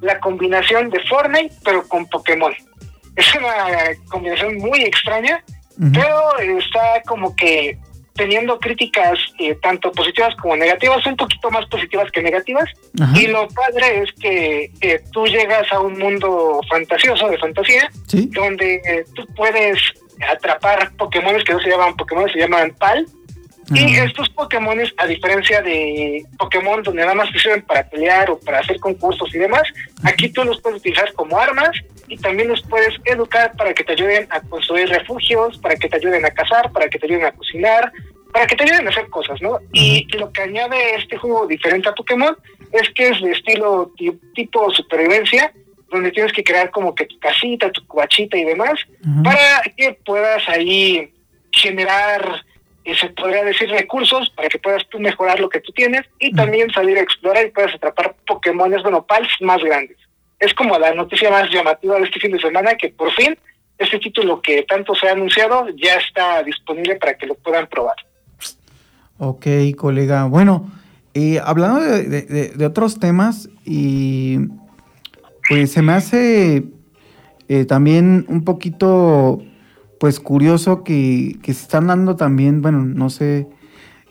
la 0.00 0.18
combinación 0.20 0.90
de 0.90 1.00
Fortnite 1.00 1.54
pero 1.64 1.86
con 1.88 2.06
Pokémon. 2.06 2.52
Es 3.16 3.34
una 3.34 3.54
combinación 4.08 4.56
muy 4.56 4.82
extraña, 4.82 5.42
pero 5.92 6.38
está 6.38 7.02
como 7.06 7.34
que 7.36 7.78
teniendo 8.14 8.58
críticas 8.58 9.18
eh, 9.38 9.56
tanto 9.62 9.90
positivas 9.92 10.34
como 10.36 10.56
negativas, 10.56 11.04
un 11.06 11.16
poquito 11.16 11.50
más 11.50 11.66
positivas 11.66 12.10
que 12.10 12.22
negativas. 12.22 12.68
Y 13.14 13.26
lo 13.26 13.48
padre 13.48 14.02
es 14.02 14.12
que 14.20 14.70
eh, 14.80 15.02
tú 15.12 15.26
llegas 15.26 15.70
a 15.72 15.80
un 15.80 15.98
mundo 15.98 16.60
fantasioso, 16.68 17.28
de 17.28 17.38
fantasía, 17.38 17.90
donde 18.30 18.74
eh, 18.84 19.04
tú 19.14 19.26
puedes 19.34 19.78
atrapar 20.28 20.92
Pokémon 20.96 21.42
que 21.42 21.52
no 21.52 21.60
se 21.60 21.70
llaman 21.70 21.96
Pokémon, 21.96 22.30
se 22.30 22.38
llaman 22.38 22.74
PAL. 22.78 23.06
Y 23.74 23.96
estos 23.96 24.28
Pokémon, 24.30 24.78
a 24.98 25.06
diferencia 25.06 25.62
de 25.62 26.22
Pokémon 26.38 26.82
donde 26.82 27.02
nada 27.02 27.14
más 27.14 27.32
te 27.32 27.38
sirven 27.38 27.62
para 27.62 27.88
pelear 27.88 28.30
o 28.30 28.38
para 28.38 28.58
hacer 28.58 28.78
concursos 28.78 29.34
y 29.34 29.38
demás, 29.38 29.62
aquí 30.02 30.28
tú 30.28 30.44
los 30.44 30.60
puedes 30.60 30.80
utilizar 30.80 31.10
como 31.14 31.38
armas 31.38 31.70
y 32.08 32.16
también 32.16 32.48
los 32.48 32.62
puedes 32.62 32.94
educar 33.04 33.52
para 33.56 33.74
que 33.74 33.84
te 33.84 33.92
ayuden 33.92 34.26
a 34.30 34.40
construir 34.40 34.88
refugios, 34.88 35.58
para 35.58 35.76
que 35.76 35.88
te 35.88 35.96
ayuden 35.96 36.24
a 36.24 36.30
cazar, 36.30 36.70
para 36.72 36.88
que 36.88 36.98
te 36.98 37.06
ayuden 37.06 37.26
a 37.26 37.32
cocinar, 37.32 37.92
para 38.32 38.46
que 38.46 38.56
te 38.56 38.64
ayuden 38.64 38.86
a 38.86 38.90
hacer 38.90 39.08
cosas, 39.08 39.40
¿no? 39.42 39.58
Y 39.72 40.06
lo 40.16 40.32
que 40.32 40.42
añade 40.42 40.96
este 40.96 41.16
juego 41.16 41.46
diferente 41.46 41.88
a 41.88 41.94
Pokémon 41.94 42.36
es 42.72 42.88
que 42.94 43.08
es 43.08 43.20
de 43.20 43.32
estilo 43.32 43.92
tipo 44.34 44.70
supervivencia, 44.70 45.52
donde 45.90 46.10
tienes 46.10 46.32
que 46.32 46.42
crear 46.42 46.70
como 46.70 46.94
que 46.94 47.04
tu 47.04 47.18
casita, 47.18 47.70
tu 47.70 47.86
cubachita 47.86 48.36
y 48.38 48.44
demás, 48.44 48.80
para 49.22 49.62
que 49.76 49.98
puedas 50.04 50.48
ahí 50.48 51.12
generar, 51.50 52.44
eh, 52.84 52.94
se 52.94 53.10
podría 53.10 53.44
decir, 53.44 53.68
recursos 53.68 54.30
para 54.30 54.48
que 54.48 54.58
puedas 54.58 54.88
tú 54.88 54.98
mejorar 54.98 55.38
lo 55.38 55.50
que 55.50 55.60
tú 55.60 55.70
tienes 55.72 56.02
y 56.18 56.32
también 56.32 56.72
salir 56.72 56.96
a 56.96 57.02
explorar 57.02 57.46
y 57.46 57.50
puedas 57.50 57.74
atrapar 57.74 58.16
Pokémones, 58.26 58.82
bueno, 58.82 59.04
pals 59.06 59.30
más 59.40 59.62
grandes 59.62 59.98
es 60.42 60.52
como 60.54 60.76
la 60.76 60.92
noticia 60.92 61.30
más 61.30 61.48
llamativa 61.50 61.96
de 61.96 62.02
este 62.02 62.18
fin 62.18 62.32
de 62.32 62.40
semana, 62.40 62.74
que 62.74 62.88
por 62.88 63.12
fin 63.12 63.38
este 63.78 64.00
título 64.00 64.42
que 64.42 64.64
tanto 64.64 64.92
se 64.94 65.08
ha 65.08 65.12
anunciado 65.12 65.66
ya 65.76 65.94
está 65.94 66.42
disponible 66.42 66.96
para 66.96 67.14
que 67.14 67.26
lo 67.26 67.34
puedan 67.36 67.68
probar. 67.68 67.94
Ok, 69.18 69.46
colega. 69.76 70.24
Bueno, 70.24 70.68
hablando 71.44 71.80
de, 71.80 72.66
otros 72.66 72.98
temas, 72.98 73.48
y 73.64 74.38
pues 75.48 75.70
se 75.70 75.80
me 75.80 75.92
hace 75.92 76.64
eh, 77.48 77.64
también 77.64 78.24
un 78.28 78.44
poquito 78.44 79.42
pues 80.00 80.18
curioso 80.18 80.82
que, 80.82 81.36
que, 81.40 81.54
se 81.54 81.62
están 81.62 81.86
dando 81.86 82.16
también, 82.16 82.62
bueno, 82.62 82.82
no 82.84 83.10
sé, 83.10 83.46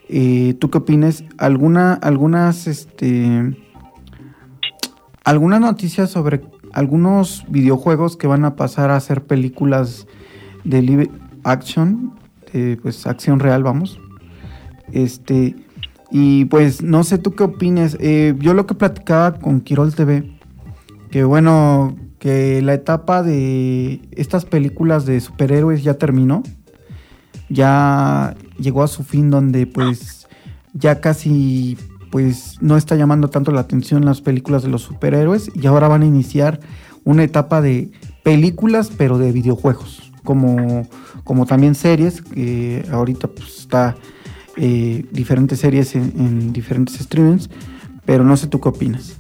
eh, 0.07 0.55
¿tú 0.59 0.69
qué 0.69 0.77
opinas? 0.77 1.25
Alguna, 1.37 1.95
algunas, 1.95 2.67
este, 2.67 3.53
algunas 5.23 5.61
noticias 5.61 6.09
sobre 6.09 6.41
algunos 6.73 7.45
videojuegos 7.49 8.17
que 8.17 8.27
van 8.27 8.45
a 8.45 8.55
pasar 8.55 8.91
a 8.91 8.99
ser 8.99 9.23
películas 9.23 10.07
de 10.63 10.81
live 10.81 11.11
action, 11.43 12.13
pues 12.81 13.07
acción 13.07 13.39
real, 13.39 13.63
vamos. 13.63 13.99
Este, 14.91 15.55
y 16.11 16.45
pues 16.45 16.81
no 16.81 17.03
sé 17.03 17.17
tú 17.17 17.33
qué 17.33 17.43
opines. 17.43 17.97
Eh, 17.99 18.35
yo 18.39 18.53
lo 18.53 18.65
que 18.65 18.75
platicaba 18.75 19.39
con 19.39 19.61
Quirol 19.61 19.95
TV, 19.95 20.37
que 21.09 21.23
bueno, 21.23 21.95
que 22.19 22.61
la 22.61 22.73
etapa 22.73 23.23
de 23.23 24.01
estas 24.11 24.45
películas 24.45 25.05
de 25.05 25.19
superhéroes 25.19 25.83
ya 25.83 25.95
terminó. 25.95 26.43
Ya 27.49 28.35
llegó 28.59 28.83
a 28.83 28.87
su 28.87 29.03
fin 29.03 29.29
donde 29.29 29.67
pues 29.67 30.27
ya 30.73 31.01
casi 31.01 31.77
pues 32.11 32.57
no 32.61 32.77
está 32.77 32.95
llamando 32.95 33.29
tanto 33.29 33.51
la 33.51 33.61
atención 33.61 34.05
las 34.05 34.21
películas 34.21 34.63
de 34.63 34.69
los 34.69 34.83
superhéroes 34.83 35.49
y 35.55 35.65
ahora 35.67 35.87
van 35.87 36.03
a 36.03 36.05
iniciar 36.05 36.59
una 37.03 37.23
etapa 37.23 37.61
de 37.61 37.91
películas 38.23 38.91
pero 38.95 39.17
de 39.17 39.31
videojuegos 39.31 40.11
como, 40.23 40.87
como 41.23 41.45
también 41.45 41.75
series 41.75 42.21
que 42.21 42.85
ahorita 42.91 43.27
pues 43.27 43.59
está 43.59 43.95
eh, 44.57 45.05
diferentes 45.11 45.59
series 45.59 45.95
en, 45.95 46.51
diferentes 46.51 46.99
streamings, 46.99 47.49
pero 48.05 48.23
no 48.23 48.35
sé 48.35 48.47
tú 48.47 48.59
qué 48.59 48.69
opinas. 48.69 49.17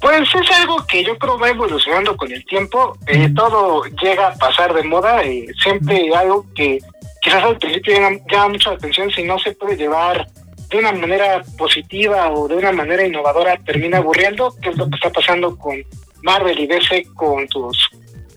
Pues 0.00 0.28
es 0.34 0.50
algo 0.52 0.84
que 0.86 1.02
yo 1.02 1.18
creo 1.18 1.38
va 1.38 1.48
evolucionando 1.48 2.16
con 2.16 2.30
el 2.30 2.44
tiempo. 2.44 2.96
Eh, 3.06 3.32
todo 3.34 3.82
llega 4.02 4.28
a 4.28 4.34
pasar 4.34 4.72
de 4.74 4.84
moda. 4.84 5.24
y 5.24 5.46
siempre 5.62 6.14
algo 6.14 6.46
que 6.54 6.78
quizás 7.20 7.42
al 7.42 7.58
principio 7.58 7.94
llama, 8.30 8.48
mucho 8.50 8.70
la 8.70 8.76
atención, 8.76 9.10
si 9.10 9.24
no 9.24 9.38
se 9.38 9.52
puede 9.52 9.76
llevar 9.76 10.28
de 10.70 10.78
una 10.78 10.92
manera 10.92 11.42
positiva 11.56 12.30
o 12.30 12.48
de 12.48 12.56
una 12.56 12.72
manera 12.72 13.06
innovadora, 13.06 13.56
termina 13.64 13.98
aburriendo, 13.98 14.54
que 14.60 14.70
es 14.70 14.76
lo 14.76 14.88
que 14.88 14.96
está 14.96 15.10
pasando 15.10 15.56
con 15.56 15.82
Marvel 16.22 16.58
y 16.58 16.66
DC 16.66 17.06
con 17.14 17.48
sus 17.48 17.90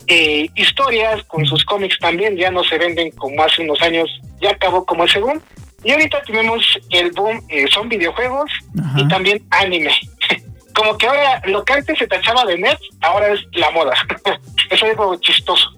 eh, 0.07 0.50
historias, 0.55 1.23
con 1.25 1.45
sus 1.45 1.63
cómics 1.65 1.97
también, 2.00 2.38
ya 2.38 2.51
no 2.51 2.63
se 2.63 2.77
venden 2.77 3.11
como 3.11 3.41
hace 3.43 3.61
unos 3.61 3.81
años, 3.81 4.09
ya 4.39 4.51
acabó 4.51 4.85
como 4.85 5.03
el 5.03 5.09
segundo. 5.09 5.43
Y 5.83 5.91
ahorita 5.91 6.21
tenemos 6.23 6.63
el 6.89 7.11
boom, 7.11 7.41
eh, 7.50 7.65
son 7.71 7.89
videojuegos 7.89 8.51
y 8.95 9.07
también 9.07 9.43
anime. 9.50 9.91
como 10.75 10.97
que 10.97 11.07
ahora 11.07 11.41
lo 11.45 11.63
que 11.65 11.73
antes 11.73 11.97
se 11.97 12.07
tachaba 12.07 12.45
de 12.45 12.57
net, 12.57 12.77
ahora 13.01 13.33
es 13.33 13.41
la 13.53 13.71
moda. 13.71 13.93
es 14.69 14.83
algo 14.83 15.15
chistoso. 15.17 15.69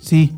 Sí. 0.00 0.32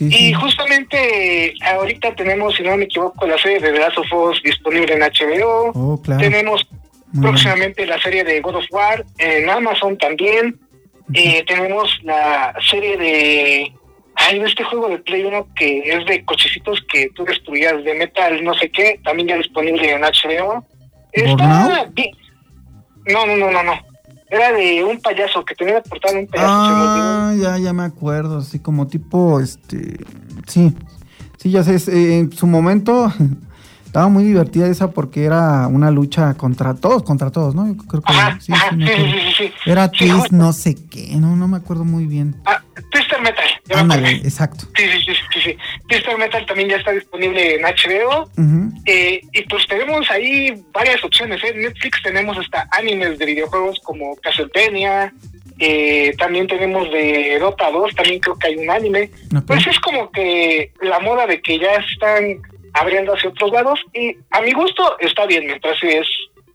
Y, 0.00 0.32
justamente 0.32 1.54
ahorita 1.62 2.14
tenemos, 2.14 2.54
si 2.54 2.62
no 2.62 2.76
me 2.76 2.84
equivoco, 2.84 3.26
la 3.26 3.36
serie 3.36 3.60
de 3.60 3.72
The 3.72 3.78
Last 3.78 3.98
of 3.98 4.12
Us 4.12 4.42
disponible 4.42 4.94
en 4.94 5.00
HBO. 5.00 5.72
Oh, 5.74 6.00
claro. 6.02 6.20
Tenemos 6.20 6.66
próximamente 7.20 7.84
la 7.86 8.00
serie 8.00 8.24
de 8.24 8.40
God 8.40 8.56
of 8.56 8.64
War 8.70 9.04
en 9.18 9.50
Amazon 9.50 9.98
también. 9.98 10.58
Eh, 11.12 11.44
tenemos 11.46 11.98
la 12.02 12.54
serie 12.70 12.96
de. 12.96 13.72
Hay 14.14 14.40
este 14.40 14.64
juego 14.64 14.88
de 14.88 14.98
Play 14.98 15.24
1 15.24 15.48
que 15.54 15.78
es 15.80 16.06
de 16.06 16.24
cochecitos 16.24 16.80
que 16.92 17.08
tú 17.14 17.24
destruías 17.24 17.82
de 17.84 17.94
metal, 17.94 18.42
no 18.44 18.54
sé 18.54 18.70
qué, 18.70 19.00
también 19.02 19.28
ya 19.28 19.36
disponible 19.36 19.90
en 19.90 20.02
HBO. 20.02 20.64
Está 21.12 21.84
bien. 21.92 22.10
No, 23.06 23.26
no, 23.26 23.36
no, 23.36 23.50
no, 23.50 23.62
no. 23.62 23.89
Era 24.30 24.52
de 24.52 24.84
un 24.84 25.00
payaso 25.00 25.44
que 25.44 25.54
tenía 25.54 25.82
portada 25.82 26.18
un 26.18 26.26
payaso. 26.26 26.48
Ah, 26.48 27.34
ya, 27.36 27.58
ya 27.58 27.72
me 27.72 27.82
acuerdo, 27.82 28.38
así 28.38 28.60
como 28.60 28.86
tipo, 28.86 29.40
este, 29.40 29.98
sí, 30.46 30.74
sí, 31.36 31.50
ya 31.50 31.64
sé, 31.64 31.76
eh, 31.92 32.18
en 32.18 32.32
su 32.32 32.46
momento 32.46 33.12
estaba 33.84 34.08
muy 34.08 34.22
divertida 34.22 34.68
esa 34.68 34.92
porque 34.92 35.24
era 35.24 35.66
una 35.66 35.90
lucha 35.90 36.34
contra 36.34 36.74
todos, 36.74 37.02
contra 37.02 37.30
todos, 37.30 37.56
¿no? 37.56 37.76
creo 37.88 38.02
que 38.02 38.12
sí, 38.38 38.52
sí, 38.78 39.32
sí, 39.36 39.52
Era 39.66 39.90
Twist 39.90 40.30
no 40.30 40.52
sé 40.52 40.76
qué, 40.76 41.16
no, 41.16 41.34
no 41.34 41.48
me 41.48 41.56
acuerdo 41.56 41.84
muy 41.84 42.06
bien. 42.06 42.36
Ah, 42.44 42.62
Twister 42.90 43.20
Metal. 43.20 43.44
Ándale, 43.74 44.12
exacto. 44.16 44.66
Sí, 44.76 44.84
sí, 45.04 45.12
sí, 45.32 45.40
sí, 45.42 45.56
sí. 45.90 45.94
Twister 45.96 46.18
Metal 46.18 46.46
también 46.46 46.68
ya 46.68 46.76
está 46.76 46.92
disponible 46.92 47.56
en 47.56 47.62
HBO. 47.62 48.30
eh, 48.86 49.20
y 49.32 49.42
pues 49.42 49.66
tenemos 49.66 50.10
ahí 50.10 50.52
varias 50.72 51.02
opciones. 51.04 51.42
¿eh? 51.44 51.48
En 51.54 51.62
Netflix 51.62 52.02
tenemos 52.02 52.38
hasta 52.38 52.68
animes 52.72 53.18
de 53.18 53.26
videojuegos 53.26 53.78
como 53.80 54.16
Castlevania. 54.16 55.12
Eh, 55.58 56.14
también 56.16 56.46
tenemos 56.46 56.90
de 56.90 57.38
Dota 57.38 57.70
2, 57.70 57.94
también 57.94 58.20
creo 58.20 58.38
que 58.38 58.46
hay 58.46 58.56
un 58.56 58.70
anime. 58.70 59.10
Pues 59.46 59.66
es 59.66 59.78
como 59.80 60.10
que 60.10 60.72
la 60.80 61.00
moda 61.00 61.26
de 61.26 61.42
que 61.42 61.58
ya 61.58 61.74
están 61.74 62.40
abriendo 62.72 63.14
hacia 63.14 63.30
otros 63.30 63.50
lados 63.52 63.80
y 63.92 64.16
a 64.30 64.40
mi 64.40 64.52
gusto 64.52 64.96
está 65.00 65.26
bien 65.26 65.46
mientras 65.46 65.76
es 65.82 66.06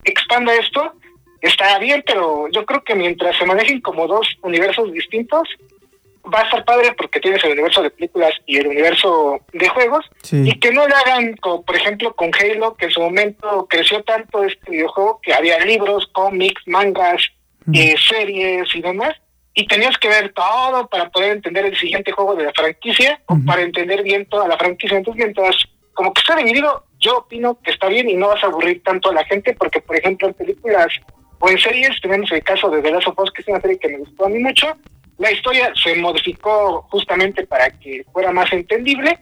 expanda 0.04 0.54
esto 0.56 0.94
está 1.42 1.78
bien 1.80 2.04
pero 2.06 2.48
yo 2.52 2.66
creo 2.66 2.84
que 2.84 2.96
mientras 2.96 3.38
se 3.38 3.46
manejen 3.46 3.82
como 3.82 4.08
dos 4.08 4.28
universos 4.42 4.92
distintos 4.94 5.48
va 6.34 6.42
a 6.42 6.44
estar 6.44 6.66
padre 6.66 6.94
porque 6.98 7.20
tienes 7.20 7.44
el 7.44 7.54
universo 7.54 7.82
de 7.82 7.90
películas 7.90 8.34
y 8.46 8.58
el 8.58 8.68
universo 8.68 9.40
de 9.54 9.68
juegos 9.70 10.06
y 10.32 10.60
que 10.60 10.72
no 10.72 10.88
le 10.88 10.94
hagan 10.94 11.36
como 11.38 11.64
por 11.64 11.76
ejemplo 11.76 12.16
con 12.16 12.32
Halo 12.34 12.76
que 12.76 12.86
en 12.86 12.92
su 12.92 13.02
momento 13.02 13.68
creció 13.70 14.04
tanto 14.04 14.44
este 14.44 14.72
videojuego 14.72 15.20
que 15.22 15.34
había 15.34 15.60
libros 15.60 16.08
cómics 16.14 16.62
mangas 16.66 17.22
eh, 17.74 17.96
series 17.98 18.74
y 18.76 18.82
demás 18.82 19.16
y 19.56 19.66
tenías 19.68 19.98
que 19.98 20.10
ver 20.10 20.34
todo 20.34 20.88
para 20.88 21.10
poder 21.10 21.32
entender 21.32 21.66
el 21.66 21.78
siguiente 21.78 22.12
juego 22.12 22.36
de 22.36 22.44
la 22.44 22.54
franquicia 22.54 23.22
o 23.28 23.38
para 23.46 23.62
entender 23.62 24.04
bien 24.04 24.26
toda 24.26 24.50
la 24.50 24.58
franquicia. 24.58 24.98
Entonces 24.98 25.24
mientras 25.24 25.56
como 25.94 26.14
que 26.14 26.20
está 26.20 26.36
dividido, 26.36 26.84
yo 27.00 27.20
opino 27.20 27.58
que 27.64 27.72
está 27.72 27.88
bien 27.88 28.10
y 28.10 28.16
no 28.16 28.28
vas 28.28 28.44
a 28.44 28.48
aburrir 28.48 28.84
tanto 28.84 29.10
a 29.10 29.14
la 29.14 29.24
gente, 29.24 29.54
porque 29.54 29.80
por 29.80 29.96
ejemplo 29.96 30.28
en 30.28 30.34
películas 30.34 30.88
o 31.40 31.50
en 31.50 31.58
series 31.58 32.00
tenemos 32.02 32.30
el 32.32 32.44
caso 32.44 32.70
de 32.70 32.82
The 32.82 32.92
Last 32.92 33.08
of 33.08 33.20
Us, 33.20 33.32
que 33.32 33.42
es 33.42 33.48
una 33.48 33.62
serie 33.62 33.80
que 33.80 33.88
me 33.88 34.00
gustó 34.00 34.26
a 34.26 34.30
mí 34.30 34.40
mucho. 34.40 34.76
La 35.18 35.32
historia 35.32 35.72
se 35.82 35.96
modificó 35.96 36.82
justamente 36.90 37.46
para 37.48 37.70
que 37.70 38.06
fuera 38.12 38.32
más 38.32 38.52
entendible 38.52 39.18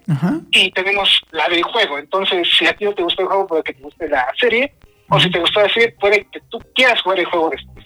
y 0.51 0.71
tenemos 0.71 1.21
la 1.31 1.47
del 1.49 1.63
juego. 1.63 1.99
Entonces, 1.99 2.47
si 2.57 2.65
a 2.65 2.75
ti 2.75 2.85
no 2.85 2.93
te 2.93 3.03
gustó 3.03 3.21
el 3.21 3.27
juego, 3.27 3.47
puede 3.47 3.63
que 3.63 3.73
te 3.73 3.83
guste 3.83 4.09
la 4.09 4.25
serie, 4.39 4.73
o 5.09 5.19
si 5.19 5.29
te 5.29 5.39
gustó 5.39 5.61
la 5.61 5.69
serie, 5.69 5.95
puede 5.99 6.27
que 6.31 6.39
tú 6.49 6.59
quieras 6.73 6.99
jugar 7.01 7.19
el 7.19 7.25
juego 7.25 7.51
después. 7.51 7.85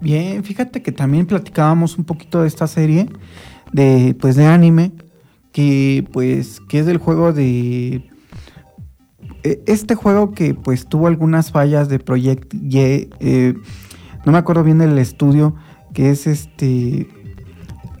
Bien, 0.00 0.44
fíjate 0.44 0.82
que 0.82 0.92
también 0.92 1.26
platicábamos 1.26 1.96
un 1.96 2.04
poquito 2.04 2.42
de 2.42 2.48
esta 2.48 2.66
serie 2.66 3.06
de 3.72 4.14
pues 4.20 4.36
de 4.36 4.46
anime 4.46 4.92
que 5.52 6.04
pues 6.12 6.60
que 6.68 6.80
es 6.80 6.86
del 6.86 6.98
juego 6.98 7.32
de 7.32 8.02
e, 9.42 9.62
este 9.66 9.94
juego 9.94 10.32
que 10.32 10.54
pues 10.54 10.86
tuvo 10.86 11.06
algunas 11.06 11.50
fallas 11.50 11.88
de 11.88 11.98
Project 11.98 12.54
Y, 12.54 13.08
eh, 13.20 13.54
no 14.24 14.32
me 14.32 14.38
acuerdo 14.38 14.64
bien 14.64 14.78
del 14.78 14.98
estudio, 14.98 15.54
que 15.96 16.10
es 16.10 16.26
este, 16.26 17.08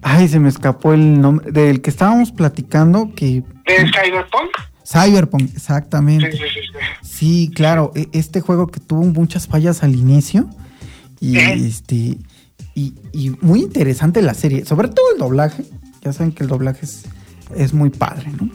ay, 0.02 0.28
se 0.28 0.38
me 0.38 0.50
escapó 0.50 0.92
el 0.92 1.18
nombre, 1.18 1.50
del 1.50 1.80
que 1.80 1.88
estábamos 1.88 2.30
platicando, 2.30 3.14
que... 3.14 3.42
¿De 3.64 3.90
Cyberpunk? 3.90 4.50
Cyberpunk, 4.84 5.50
exactamente. 5.56 6.30
Sí, 6.30 6.36
sí, 6.36 6.44
sí, 6.54 6.78
sí, 7.02 7.50
claro, 7.54 7.92
e, 7.94 8.08
este 8.12 8.42
juego 8.42 8.66
que 8.66 8.80
tuvo 8.80 9.02
muchas 9.04 9.46
fallas 9.46 9.82
al 9.82 9.94
inicio 9.94 10.46
y 11.20 11.38
este 11.38 12.18
y, 12.74 12.92
y 13.14 13.30
muy 13.40 13.62
interesante 13.62 14.20
la 14.20 14.34
serie, 14.34 14.66
sobre 14.66 14.88
todo 14.88 15.06
el 15.14 15.18
doblaje, 15.18 15.64
ya 16.02 16.12
saben 16.12 16.32
que 16.32 16.42
el 16.42 16.50
doblaje 16.50 16.84
es 16.84 17.06
es 17.54 17.72
muy 17.72 17.88
padre, 17.88 18.30
¿no? 18.38 18.50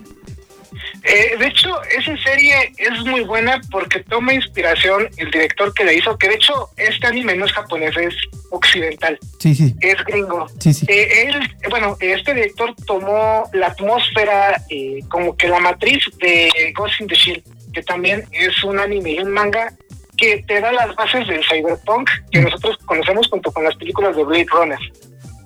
Eh, 1.04 1.36
de 1.38 1.48
hecho, 1.48 1.70
esa 1.98 2.16
serie 2.18 2.74
es 2.78 3.04
muy 3.06 3.22
buena 3.22 3.60
porque 3.72 4.02
toma 4.02 4.34
inspiración 4.34 5.10
el 5.18 5.32
director 5.32 5.74
que 5.74 5.84
la 5.84 5.94
hizo, 5.94 6.16
que 6.18 6.28
de 6.28 6.36
hecho 6.36 6.70
este 6.78 7.08
anime 7.08 7.36
no 7.36 7.46
es 7.46 7.52
japonés, 7.54 7.96
es 7.98 8.14
occidental. 8.52 9.18
Sí, 9.40 9.56
sí. 9.56 9.74
Es 9.82 9.96
gringo. 10.06 10.48
Sí, 10.60 10.74
sí. 10.74 10.86
Eh, 10.88 11.28
él, 11.28 11.40
bueno, 11.70 11.98
este 12.00 12.36
director 12.36 12.76
tomó 12.86 13.50
la 13.54 13.68
atmósfera 13.68 14.62
eh, 14.70 15.00
como 15.10 15.36
que 15.36 15.48
la 15.48 15.60
matriz 15.60 16.04
de 16.20 16.72
Ghost 16.76 17.02
in 17.02 17.08
the 17.08 17.16
Shield, 17.16 17.44
que 17.74 17.82
también 17.82 18.24
es 18.32 18.64
un 18.64 18.80
anime 18.80 19.12
y 19.12 19.20
un 19.20 19.32
manga 19.32 19.74
que 20.18 20.44
te 20.48 20.62
da 20.62 20.72
las 20.72 20.96
bases 20.96 21.28
del 21.28 21.44
cyberpunk 21.44 22.10
que 22.30 22.42
mm. 22.42 22.44
nosotros 22.44 22.78
conocemos 22.86 23.28
junto 23.28 23.52
con 23.52 23.64
las 23.64 23.76
películas 23.76 24.16
de 24.16 24.24
Blade 24.24 24.48
Runner. 24.52 24.80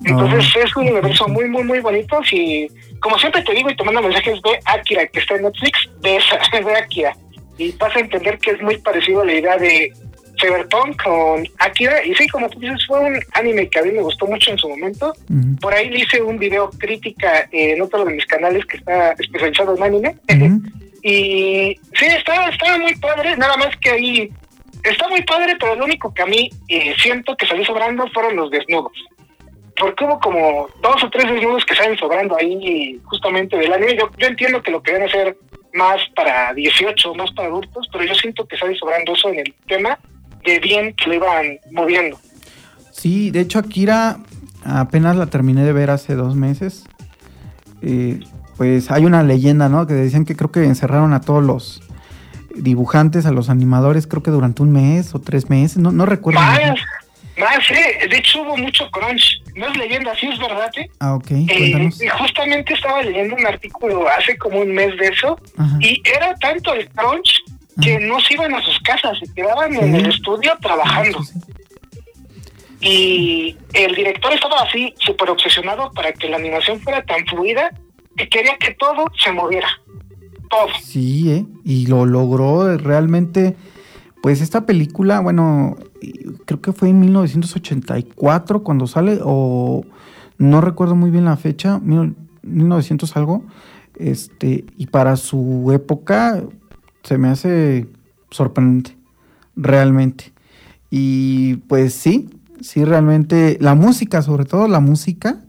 Entonces 0.04 0.44
ah. 0.54 0.60
es 0.64 0.76
un 0.76 0.88
universo 0.88 1.26
muy, 1.28 1.48
muy, 1.48 1.64
muy 1.64 1.80
bonito. 1.80 2.20
Y 2.30 2.68
como 3.00 3.18
siempre 3.18 3.42
te 3.42 3.52
digo 3.52 3.70
y 3.70 3.76
tomando 3.76 4.02
mensajes 4.02 4.40
de 4.42 4.58
Akira, 4.64 5.06
que 5.06 5.20
está 5.20 5.36
en 5.36 5.42
Netflix, 5.42 5.88
de 6.00 6.16
esa, 6.16 6.38
de 6.60 6.76
Akira. 6.76 7.16
Y 7.58 7.72
vas 7.72 7.94
a 7.96 8.00
entender 8.00 8.38
que 8.38 8.50
es 8.52 8.60
muy 8.60 8.76
parecido 8.78 9.22
a 9.22 9.24
la 9.24 9.34
idea 9.34 9.56
de 9.56 9.92
Cyberpunk 10.40 11.02
con 11.02 11.46
Akira. 11.58 12.04
Y 12.04 12.14
sí, 12.14 12.28
como 12.28 12.48
tú 12.50 12.60
dices, 12.60 12.84
fue 12.86 13.00
un 13.00 13.18
anime 13.32 13.68
que 13.68 13.78
a 13.78 13.82
mí 13.82 13.92
me 13.92 14.02
gustó 14.02 14.26
mucho 14.26 14.50
en 14.50 14.58
su 14.58 14.68
momento. 14.68 15.14
Por 15.60 15.72
ahí 15.72 15.88
le 15.88 16.00
hice 16.00 16.20
un 16.20 16.38
video 16.38 16.70
crítica 16.70 17.48
en 17.50 17.80
otro 17.80 18.04
de 18.04 18.14
mis 18.14 18.26
canales 18.26 18.64
que 18.66 18.76
está 18.76 19.12
especializado 19.12 19.76
en 19.76 19.82
anime. 19.82 20.16
y 21.02 21.78
sí, 21.94 22.06
estaba, 22.06 22.48
estaba 22.48 22.78
muy 22.78 22.94
padre, 22.96 23.36
nada 23.36 23.56
más 23.56 23.74
que 23.78 23.90
ahí 23.90 24.30
está 24.82 25.08
muy 25.08 25.22
padre, 25.22 25.56
pero 25.58 25.74
lo 25.74 25.84
único 25.84 26.12
que 26.12 26.22
a 26.22 26.26
mí 26.26 26.50
eh, 26.68 26.94
siento 27.00 27.36
que 27.36 27.46
salió 27.46 27.64
sobrando 27.64 28.06
fueron 28.08 28.36
los 28.36 28.50
desnudos. 28.50 28.92
Porque 29.78 30.04
hubo 30.04 30.18
como 30.20 30.68
dos 30.82 31.04
o 31.04 31.10
tres 31.10 31.30
desnudos 31.30 31.64
que 31.64 31.74
salen 31.74 31.98
sobrando 31.98 32.36
ahí 32.36 33.00
justamente 33.04 33.56
del 33.56 33.72
anime. 33.72 33.96
Yo, 33.96 34.10
yo 34.16 34.26
entiendo 34.26 34.62
que 34.62 34.70
lo 34.70 34.82
querían 34.82 35.08
hacer 35.08 35.36
más 35.74 36.00
para 36.14 36.54
18, 36.54 37.14
más 37.14 37.30
para 37.32 37.48
adultos, 37.48 37.88
pero 37.92 38.04
yo 38.04 38.14
siento 38.14 38.46
que 38.46 38.56
sale 38.56 38.76
sobrando 38.76 39.12
eso 39.12 39.28
en 39.28 39.40
el 39.40 39.54
tema 39.66 39.98
de 40.44 40.58
bien 40.60 40.94
que 40.94 41.08
lo 41.08 41.14
iban 41.14 41.58
moviendo. 41.72 42.18
Sí, 42.90 43.30
de 43.30 43.40
hecho 43.40 43.58
Akira 43.58 44.18
apenas 44.64 45.16
la 45.16 45.26
terminé 45.26 45.64
de 45.64 45.72
ver 45.72 45.90
hace 45.90 46.14
dos 46.14 46.34
meses. 46.34 46.84
Eh, 47.82 48.20
pues 48.56 48.90
hay 48.90 49.04
una 49.04 49.22
leyenda, 49.22 49.68
¿no? 49.68 49.86
Que 49.86 49.94
decían 49.94 50.24
que 50.24 50.34
creo 50.34 50.50
que 50.50 50.64
encerraron 50.64 51.12
a 51.12 51.20
todos 51.20 51.44
los 51.44 51.82
dibujantes, 52.54 53.26
a 53.26 53.32
los 53.32 53.50
animadores, 53.50 54.06
creo 54.06 54.22
que 54.22 54.30
durante 54.30 54.62
un 54.62 54.72
mes 54.72 55.14
o 55.14 55.20
tres 55.20 55.50
meses, 55.50 55.76
no, 55.78 55.92
no 55.92 56.06
recuerdo. 56.06 56.40
Más, 57.38 57.70
eh. 57.70 58.08
De 58.08 58.16
hecho 58.16 58.42
hubo 58.42 58.56
mucho 58.56 58.90
crunch. 58.90 59.42
No 59.54 59.68
es 59.68 59.76
leyenda, 59.76 60.14
sí 60.16 60.26
es 60.26 60.38
verdad, 60.38 60.70
¿eh? 60.76 60.90
Ah, 61.00 61.14
ok. 61.14 61.30
Eh, 61.30 61.90
justamente 62.18 62.74
estaba 62.74 63.02
leyendo 63.02 63.36
un 63.36 63.46
artículo 63.46 64.08
hace 64.08 64.36
como 64.38 64.60
un 64.60 64.72
mes 64.72 64.96
de 64.96 65.08
eso 65.08 65.38
y 65.80 66.02
era 66.04 66.34
tanto 66.36 66.74
el 66.74 66.88
crunch 66.90 67.42
que 67.80 67.98
no 68.00 68.20
se 68.20 68.34
iban 68.34 68.54
a 68.54 68.62
sus 68.62 68.78
casas, 68.80 69.18
se 69.18 69.32
quedaban 69.34 69.74
en 69.74 69.94
el 69.94 70.06
estudio 70.06 70.52
trabajando. 70.60 71.18
Y 72.80 73.56
el 73.72 73.94
director 73.94 74.32
estaba 74.32 74.62
así, 74.62 74.94
súper 74.98 75.30
obsesionado 75.30 75.90
para 75.92 76.12
que 76.12 76.28
la 76.28 76.36
animación 76.36 76.80
fuera 76.80 77.02
tan 77.04 77.26
fluida 77.26 77.70
que 78.16 78.28
quería 78.28 78.56
que 78.58 78.74
todo 78.74 79.04
se 79.22 79.32
moviera. 79.32 79.68
Todo. 80.48 80.68
Sí, 80.80 81.32
¿eh? 81.32 81.44
y 81.64 81.86
lo 81.86 82.06
logró 82.06 82.76
realmente. 82.78 83.56
Pues 84.22 84.40
esta 84.40 84.66
película, 84.66 85.20
bueno, 85.20 85.76
creo 86.44 86.60
que 86.60 86.72
fue 86.72 86.88
en 86.90 87.00
1984 87.00 88.62
cuando 88.62 88.86
sale, 88.86 89.18
o 89.22 89.84
no 90.38 90.60
recuerdo 90.60 90.94
muy 90.94 91.10
bien 91.10 91.24
la 91.24 91.36
fecha, 91.36 91.80
1900 92.42 93.16
algo. 93.16 93.44
Este, 93.96 94.66
y 94.76 94.86
para 94.86 95.16
su 95.16 95.70
época 95.72 96.42
se 97.02 97.18
me 97.18 97.28
hace 97.28 97.86
sorprendente, 98.30 98.96
realmente. 99.54 100.32
Y 100.90 101.56
pues 101.68 101.94
sí, 101.94 102.28
sí, 102.60 102.84
realmente 102.84 103.56
la 103.60 103.74
música, 103.74 104.22
sobre 104.22 104.44
todo 104.44 104.68
la 104.68 104.80
música, 104.80 105.42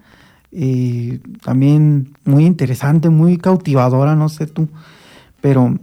eh, 0.51 1.19
también 1.43 2.13
muy 2.25 2.45
interesante, 2.45 3.09
muy 3.09 3.37
cautivadora, 3.37 4.15
no 4.15 4.29
sé 4.29 4.47
tú, 4.47 4.69
pero, 5.41 5.77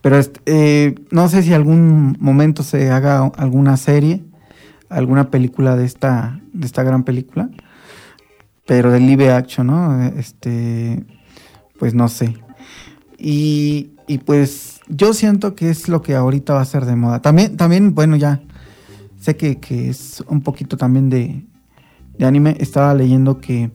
pero 0.00 0.20
eh, 0.46 0.94
no 1.10 1.28
sé 1.28 1.42
si 1.42 1.52
algún 1.52 2.16
momento 2.20 2.62
se 2.62 2.90
haga 2.90 3.26
alguna 3.36 3.76
serie, 3.76 4.24
alguna 4.88 5.30
película 5.30 5.76
de 5.76 5.84
esta, 5.84 6.40
de 6.52 6.66
esta 6.66 6.82
gran 6.82 7.04
película, 7.04 7.50
pero 8.66 8.90
de 8.90 9.00
live 9.00 9.32
action, 9.32 9.66
¿no? 9.66 10.02
Este, 10.04 11.04
pues 11.78 11.94
no 11.94 12.08
sé. 12.08 12.36
Y, 13.18 13.90
y 14.06 14.18
pues 14.18 14.80
yo 14.88 15.12
siento 15.12 15.54
que 15.54 15.70
es 15.70 15.88
lo 15.88 16.02
que 16.02 16.14
ahorita 16.14 16.54
va 16.54 16.62
a 16.62 16.64
ser 16.64 16.84
de 16.84 16.96
moda. 16.96 17.20
También, 17.20 17.56
también 17.56 17.94
bueno, 17.94 18.16
ya 18.16 18.40
sé 19.20 19.36
que, 19.36 19.58
es 19.88 20.24
un 20.28 20.40
poquito 20.42 20.76
también 20.76 21.10
de, 21.10 21.44
anime. 22.20 22.56
Estaba 22.58 22.94
leyendo 22.94 23.38
que 23.38 23.70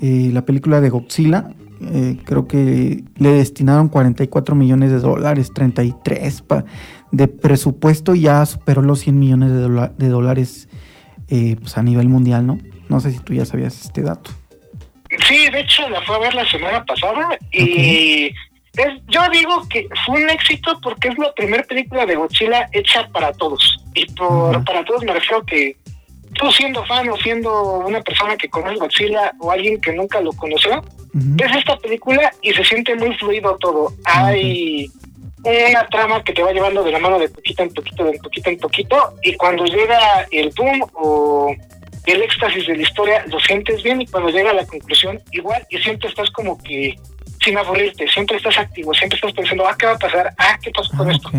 eh, 0.00 0.30
la 0.32 0.44
película 0.44 0.80
de 0.80 0.90
Godzilla, 0.90 1.50
eh, 1.80 2.16
creo 2.24 2.48
que 2.48 3.04
le 3.16 3.32
destinaron 3.32 3.88
44 3.88 4.54
millones 4.54 4.90
de 4.90 4.98
dólares, 4.98 5.52
33 5.54 6.44
de 7.12 7.28
presupuesto, 7.28 8.14
ya 8.14 8.44
superó 8.46 8.82
los 8.82 9.00
100 9.00 9.18
millones 9.18 9.50
de, 9.96 10.08
dólares 10.08 10.68
eh, 11.28 11.56
pues 11.60 11.76
a 11.78 11.82
nivel 11.82 12.08
mundial, 12.08 12.46
¿no? 12.46 12.58
No 12.88 13.00
sé 13.00 13.12
si 13.12 13.18
tú 13.20 13.34
ya 13.34 13.44
sabías 13.44 13.84
este 13.84 14.02
dato. 14.02 14.30
Sí, 15.26 15.48
de 15.50 15.60
hecho 15.60 15.88
la 15.88 16.02
fue 16.02 16.16
a 16.16 16.18
ver 16.18 16.34
la 16.34 16.48
semana 16.50 16.84
pasada 16.84 17.38
y 17.50 18.30
yo 19.08 19.22
digo 19.32 19.66
que 19.68 19.88
fue 20.04 20.22
un 20.22 20.30
éxito 20.30 20.78
porque 20.82 21.08
es 21.08 21.18
la 21.18 21.32
primera 21.32 21.62
película 21.64 22.06
de 22.06 22.16
Godzilla 22.16 22.68
hecha 22.72 23.08
para 23.08 23.32
todos. 23.32 23.78
Y 23.94 24.06
por 24.12 24.64
para 24.64 24.84
todos 24.84 25.02
me 25.04 25.12
refiero 25.12 25.44
que 25.44 25.76
tú 26.38 26.50
siendo 26.52 26.84
fan 26.86 27.08
o 27.10 27.16
siendo 27.18 27.80
una 27.80 28.00
persona 28.00 28.36
que 28.36 28.48
conoce 28.48 28.76
Godzilla 28.76 29.32
o 29.40 29.50
alguien 29.50 29.80
que 29.80 29.92
nunca 29.92 30.20
lo 30.20 30.32
conoció, 30.32 30.82
ves 31.12 31.56
esta 31.56 31.76
película 31.76 32.32
y 32.40 32.52
se 32.52 32.64
siente 32.64 32.94
muy 32.94 33.14
fluido 33.16 33.56
todo. 33.58 33.92
Hay 34.04 34.90
una 35.44 35.86
trama 35.88 36.22
que 36.22 36.32
te 36.32 36.42
va 36.42 36.52
llevando 36.52 36.82
de 36.82 36.92
la 36.92 36.98
mano 36.98 37.18
de 37.18 37.28
poquito 37.28 37.62
en 37.62 37.74
poquito, 37.74 38.04
de 38.04 38.18
poquito 38.18 38.50
en 38.50 38.58
poquito, 38.58 39.14
y 39.22 39.34
cuando 39.34 39.64
llega 39.64 40.26
el 40.30 40.50
boom 40.56 40.86
o 40.94 41.54
el 42.06 42.22
éxtasis 42.22 42.66
de 42.66 42.76
la 42.76 42.82
historia, 42.82 43.24
lo 43.26 43.38
sientes 43.40 43.82
bien, 43.82 44.00
y 44.00 44.06
cuando 44.06 44.30
llega 44.30 44.50
a 44.50 44.54
la 44.54 44.66
conclusión, 44.66 45.20
igual, 45.32 45.66
y 45.68 45.78
siempre 45.78 46.08
estás 46.08 46.30
como 46.30 46.56
que 46.62 46.96
sin 47.44 47.56
aburrirte, 47.56 48.08
siempre 48.08 48.36
estás 48.36 48.58
activo, 48.58 48.94
siempre 48.94 49.16
estás 49.16 49.32
pensando, 49.32 49.66
ah, 49.66 49.76
¿qué 49.78 49.86
va 49.86 49.92
a 49.92 49.98
pasar? 49.98 50.34
Ah, 50.38 50.58
¿qué 50.62 50.70
pasó 50.70 50.96
con 50.96 51.08
ah, 51.08 51.12
esto? 51.12 51.30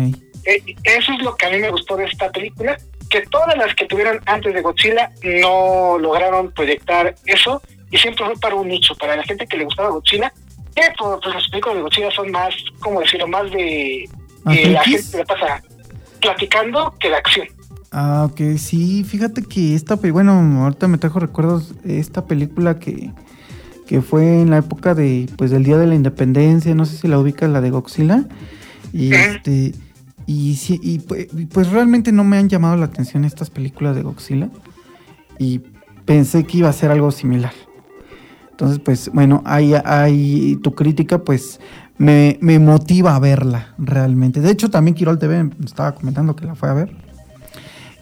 Eh, 0.44 0.62
eso 0.84 1.12
es 1.12 1.22
lo 1.22 1.36
que 1.36 1.46
a 1.46 1.50
mí 1.50 1.58
me 1.58 1.70
gustó 1.70 1.96
de 1.96 2.06
esta 2.06 2.30
película, 2.30 2.78
que 3.10 3.22
todas 3.22 3.56
las 3.56 3.74
que 3.74 3.86
tuvieron 3.86 4.20
antes 4.26 4.54
de 4.54 4.62
Godzilla 4.62 5.10
no 5.42 5.98
lograron 5.98 6.52
proyectar 6.52 7.14
eso 7.26 7.60
y 7.90 7.98
siempre 7.98 8.24
fue 8.24 8.36
para 8.36 8.54
un 8.54 8.68
nicho, 8.68 8.94
para 8.94 9.16
la 9.16 9.24
gente 9.24 9.46
que 9.46 9.56
le 9.56 9.64
gustaba 9.64 9.90
Godzilla, 9.90 10.32
que 10.74 10.82
pues, 10.96 11.20
pues 11.22 11.34
las 11.34 11.48
películas 11.48 11.76
de 11.76 11.82
Godzilla 11.82 12.10
son 12.12 12.30
más, 12.30 12.54
como 12.78 13.00
decirlo, 13.00 13.26
más 13.26 13.50
de 13.50 14.08
la 14.44 14.82
gente 14.84 15.18
le 15.18 15.24
pasa 15.26 15.62
platicando 16.20 16.94
que 17.00 17.08
de 17.08 17.16
acción. 17.16 17.48
Ah, 17.92 18.28
ok, 18.30 18.56
sí, 18.56 19.04
fíjate 19.04 19.42
que 19.42 19.74
esta, 19.74 19.96
bueno, 19.96 20.62
ahorita 20.62 20.86
me 20.86 20.98
trajo 20.98 21.18
recuerdos 21.18 21.74
esta 21.84 22.24
película 22.26 22.78
que 22.78 23.10
que 23.90 24.02
fue 24.02 24.40
en 24.40 24.50
la 24.50 24.58
época 24.58 24.94
de 24.94 25.28
pues 25.36 25.50
del 25.50 25.64
Día 25.64 25.76
de 25.76 25.88
la 25.88 25.96
Independencia, 25.96 26.72
no 26.76 26.86
sé 26.86 26.96
si 26.96 27.08
la 27.08 27.18
ubicas 27.18 27.50
la 27.50 27.60
de 27.60 27.70
Godzilla 27.70 28.24
y 28.92 29.12
este 29.12 29.72
y, 30.32 30.56
y, 30.80 30.98
pues 31.46 31.70
realmente 31.70 32.12
no 32.12 32.22
me 32.22 32.38
han 32.38 32.48
llamado 32.48 32.76
la 32.76 32.84
atención 32.84 33.24
estas 33.24 33.50
películas 33.50 33.96
de 33.96 34.02
Godzilla 34.02 34.48
y 35.40 35.60
pensé 36.04 36.44
que 36.44 36.58
iba 36.58 36.68
a 36.68 36.72
ser 36.72 36.92
algo 36.92 37.10
similar. 37.10 37.52
Entonces, 38.52 38.78
pues 38.78 39.10
bueno, 39.12 39.42
ahí 39.44 39.74
hay 39.84 40.56
tu 40.62 40.72
crítica 40.72 41.18
pues 41.18 41.58
me, 41.98 42.38
motiva 42.60 43.16
a 43.16 43.18
verla 43.18 43.74
realmente. 43.76 44.40
De 44.40 44.52
hecho, 44.52 44.70
también 44.70 44.94
Quirol 44.94 45.18
TV 45.18 45.42
me 45.42 45.64
estaba 45.64 45.96
comentando 45.96 46.36
que 46.36 46.46
la 46.46 46.54
fue 46.54 46.68
a 46.68 46.74
ver. 46.74 46.90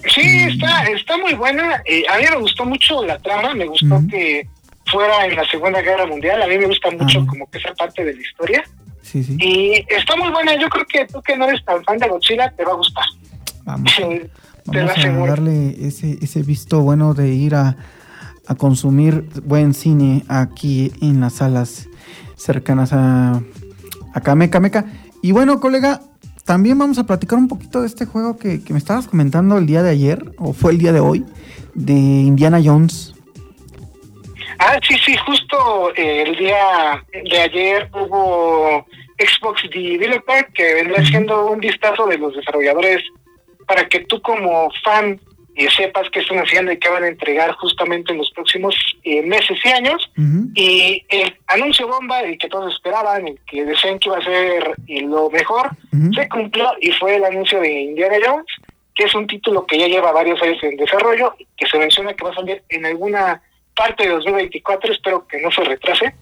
Sí, 0.06 0.20
está, 0.20 0.84
está 0.84 1.16
muy 1.16 1.32
buena. 1.32 1.82
Eh, 1.86 2.02
a 2.12 2.18
mí 2.18 2.24
me 2.28 2.40
gustó 2.40 2.66
mucho 2.66 3.06
la 3.06 3.18
trama, 3.20 3.54
me 3.54 3.64
gustó 3.64 4.02
que 4.10 4.46
fuera 4.84 5.24
en 5.24 5.34
la 5.34 5.48
Segunda 5.48 5.80
Guerra 5.80 6.04
Mundial. 6.04 6.42
A 6.42 6.46
mí 6.46 6.58
me 6.58 6.66
gusta 6.66 6.90
mucho 6.90 7.26
como 7.26 7.50
que 7.50 7.56
esa 7.56 7.72
parte 7.72 8.04
de 8.04 8.12
la 8.12 8.20
historia. 8.20 8.64
Sí, 9.10 9.24
sí. 9.24 9.36
Y 9.40 9.86
está 9.88 10.16
muy 10.16 10.30
buena. 10.30 10.54
Yo 10.60 10.68
creo 10.68 10.84
que 10.86 11.06
tú 11.06 11.22
que 11.22 11.34
no 11.36 11.46
eres 11.46 11.64
tan 11.64 11.82
fan 11.84 11.96
de 11.96 12.08
Godzilla, 12.08 12.50
te 12.50 12.62
va 12.62 12.72
a 12.72 12.76
gustar. 12.76 13.04
Vamos, 13.64 13.90
vamos 14.66 14.98
a 14.98 15.26
darle 15.26 15.86
ese, 15.86 16.18
ese 16.20 16.42
visto 16.42 16.82
bueno 16.82 17.14
de 17.14 17.28
ir 17.28 17.54
a, 17.54 17.76
a 18.46 18.54
consumir 18.54 19.24
buen 19.44 19.72
cine 19.72 20.24
aquí 20.28 20.92
en 21.00 21.20
las 21.20 21.34
salas 21.34 21.88
cercanas 22.36 22.92
a, 22.92 23.40
a 24.12 24.20
Cameca 24.20 24.60
Meca. 24.60 24.84
Y 25.22 25.32
bueno, 25.32 25.58
colega, 25.58 26.02
también 26.44 26.78
vamos 26.78 26.98
a 26.98 27.04
platicar 27.04 27.38
un 27.38 27.48
poquito 27.48 27.80
de 27.80 27.86
este 27.86 28.04
juego 28.04 28.36
que, 28.36 28.62
que 28.62 28.74
me 28.74 28.78
estabas 28.78 29.08
comentando 29.08 29.56
el 29.56 29.66
día 29.66 29.82
de 29.82 29.90
ayer, 29.90 30.22
o 30.36 30.52
fue 30.52 30.72
el 30.72 30.78
día 30.78 30.92
de 30.92 31.00
hoy, 31.00 31.24
de 31.74 31.94
Indiana 31.94 32.60
Jones. 32.62 33.14
Ah, 34.60 34.76
sí, 34.86 34.96
sí, 35.04 35.14
justo 35.24 35.94
eh, 35.94 36.24
el 36.26 36.36
día 36.36 37.04
de 37.12 37.40
ayer 37.40 37.88
hubo 37.94 38.84
Xbox 39.18 39.62
Developer 39.70 40.46
que 40.54 40.74
vendrá 40.74 41.04
siendo 41.04 41.46
un 41.46 41.60
vistazo 41.60 42.06
de 42.06 42.18
los 42.18 42.34
desarrolladores 42.34 43.02
para 43.66 43.88
que 43.88 44.00
tú 44.00 44.20
como 44.22 44.70
fan 44.82 45.20
eh, 45.58 45.68
sepas 45.76 46.08
qué 46.10 46.20
están 46.20 46.38
haciendo 46.38 46.70
y 46.70 46.78
qué 46.78 46.88
van 46.88 47.02
a 47.02 47.08
entregar 47.08 47.50
justamente 47.56 48.12
en 48.12 48.18
los 48.18 48.30
próximos 48.30 48.76
eh, 49.02 49.22
meses 49.22 49.58
y 49.64 49.68
años. 49.68 50.10
Y 50.54 51.04
el 51.08 51.36
anuncio 51.48 51.88
bomba, 51.88 52.20
el 52.20 52.38
que 52.38 52.48
todos 52.48 52.72
esperaban, 52.72 53.26
el 53.26 53.40
que 53.44 53.64
decían 53.64 53.98
que 53.98 54.08
iba 54.08 54.18
a 54.18 54.22
ser 54.22 54.72
lo 54.86 55.28
mejor, 55.30 55.70
se 56.14 56.28
cumplió 56.28 56.70
y 56.80 56.92
fue 56.92 57.16
el 57.16 57.24
anuncio 57.24 57.60
de 57.60 57.72
Indiana 57.72 58.16
Jones, 58.24 58.46
que 58.94 59.04
es 59.04 59.14
un 59.16 59.26
título 59.26 59.66
que 59.66 59.78
ya 59.78 59.88
lleva 59.88 60.12
varios 60.12 60.40
años 60.42 60.62
en 60.62 60.76
desarrollo, 60.76 61.34
que 61.56 61.66
se 61.66 61.78
menciona 61.78 62.14
que 62.14 62.24
va 62.24 62.30
a 62.30 62.34
salir 62.34 62.62
en 62.68 62.86
alguna 62.86 63.42
parte 63.74 64.04
de 64.04 64.10
2024, 64.10 64.92
espero 64.92 65.26
que 65.26 65.40
no 65.40 65.50
se 65.50 65.64
retrase. 65.64 66.14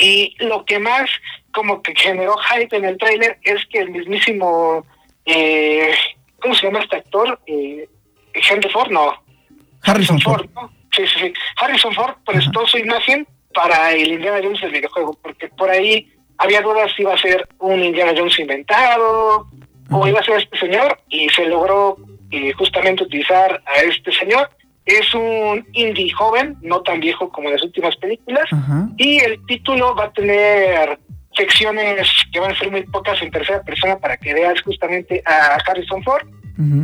Y 0.00 0.34
lo 0.38 0.64
que 0.64 0.78
más 0.78 1.10
como 1.52 1.82
que 1.82 1.94
generó 1.94 2.36
hype 2.36 2.76
en 2.76 2.84
el 2.84 2.96
tráiler 2.96 3.38
es 3.42 3.66
que 3.66 3.80
el 3.80 3.90
mismísimo 3.90 4.86
eh, 5.26 5.94
¿cómo 6.40 6.54
se 6.54 6.66
llama 6.66 6.80
este 6.80 6.96
actor? 6.96 7.38
Eh, 7.46 7.88
Henry 8.34 8.70
Ford, 8.70 8.90
no. 8.90 9.22
Harrison, 9.82 10.20
Ford. 10.20 10.46
Sí, 10.94 11.06
sí, 11.06 11.20
sí. 11.20 11.32
Harrison 11.60 11.94
Ford 11.94 12.14
prestó 12.24 12.66
su 12.66 12.78
imagen 12.78 13.26
para 13.54 13.92
el 13.92 14.12
Indiana 14.12 14.40
Jones 14.42 14.60
del 14.60 14.72
videojuego, 14.72 15.18
porque 15.22 15.48
por 15.48 15.70
ahí 15.70 16.12
había 16.38 16.60
dudas 16.60 16.92
si 16.96 17.02
iba 17.02 17.14
a 17.14 17.18
ser 17.18 17.48
un 17.58 17.82
Indiana 17.82 18.12
Jones 18.16 18.38
inventado 18.38 19.46
o 19.90 20.06
iba 20.06 20.20
a 20.20 20.24
ser 20.24 20.38
este 20.38 20.58
señor 20.58 20.98
y 21.08 21.28
se 21.30 21.46
logró 21.46 21.96
eh, 22.30 22.52
justamente 22.52 23.04
utilizar 23.04 23.62
a 23.66 23.80
este 23.80 24.12
señor. 24.12 24.50
Es 24.86 25.14
un 25.14 25.66
indie 25.72 26.12
joven, 26.12 26.56
no 26.62 26.80
tan 26.82 27.00
viejo 27.00 27.28
como 27.28 27.50
las 27.50 27.62
últimas 27.62 27.96
películas, 27.96 28.48
y 28.96 29.18
el 29.18 29.44
título 29.46 29.94
va 29.94 30.04
a 30.04 30.12
tener 30.12 30.98
secciones 31.36 32.08
que 32.32 32.40
van 32.40 32.52
a 32.52 32.58
ser 32.58 32.70
muy 32.70 32.82
pocas 32.82 33.20
en 33.22 33.30
tercera 33.30 33.62
persona 33.62 33.98
para 33.98 34.16
que 34.16 34.34
veas 34.34 34.60
justamente 34.62 35.22
a 35.24 35.58
Harrison 35.66 36.02
Ford 36.02 36.26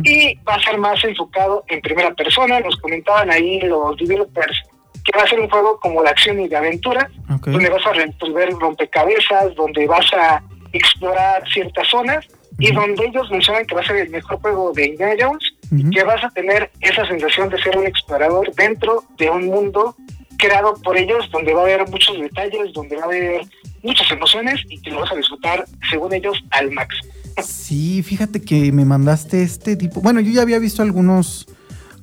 y 0.03 0.35
va 0.47 0.55
a 0.55 0.61
ser 0.61 0.77
más 0.77 1.03
enfocado 1.03 1.63
en 1.67 1.81
primera 1.81 2.13
persona. 2.13 2.59
Nos 2.59 2.75
comentaban 2.77 3.29
ahí 3.29 3.61
los 3.61 3.97
developers 3.97 4.63
que 5.03 5.17
va 5.17 5.23
a 5.23 5.27
ser 5.27 5.39
un 5.39 5.49
juego 5.49 5.79
como 5.79 6.03
de 6.03 6.09
acción 6.09 6.39
y 6.39 6.47
de 6.47 6.57
aventura, 6.57 7.09
donde 7.45 7.69
vas 7.69 7.85
a 7.85 7.93
resolver 7.93 8.49
rompecabezas, 8.51 9.55
donde 9.55 9.87
vas 9.87 10.11
a 10.13 10.43
explorar 10.73 11.43
ciertas 11.49 11.87
zonas 11.87 12.25
y 12.59 12.73
donde 12.73 13.05
ellos 13.05 13.29
mencionan 13.31 13.65
que 13.65 13.75
va 13.75 13.81
a 13.81 13.85
ser 13.85 13.97
el 13.97 14.09
mejor 14.09 14.39
juego 14.41 14.73
de 14.73 14.87
Indiana 14.87 15.15
Jones 15.19 15.53
que 15.69 16.03
vas 16.03 16.23
a 16.23 16.29
tener 16.29 16.71
esa 16.81 17.05
sensación 17.07 17.49
de 17.49 17.61
ser 17.61 17.77
un 17.77 17.85
explorador 17.85 18.53
dentro 18.55 19.03
de 19.17 19.29
un 19.29 19.47
mundo 19.47 19.95
creado 20.37 20.75
por 20.83 20.97
ellos, 20.97 21.29
donde 21.31 21.53
va 21.53 21.61
a 21.61 21.63
haber 21.63 21.89
muchos 21.89 22.17
detalles, 22.19 22.73
donde 22.73 22.95
va 22.95 23.03
a 23.03 23.05
haber 23.05 23.41
muchas 23.83 24.09
emociones 24.11 24.61
y 24.69 24.79
que 24.81 24.91
lo 24.91 25.01
vas 25.01 25.11
a 25.11 25.15
disfrutar, 25.15 25.65
según 25.89 26.13
ellos, 26.13 26.37
al 26.51 26.71
máximo. 26.71 27.11
Sí, 27.43 28.01
fíjate 28.03 28.41
que 28.41 28.71
me 28.71 28.85
mandaste 28.85 29.43
este 29.43 29.75
tipo. 29.75 30.01
Bueno, 30.01 30.19
yo 30.19 30.31
ya 30.31 30.41
había 30.41 30.59
visto 30.59 30.81
algunos, 30.81 31.47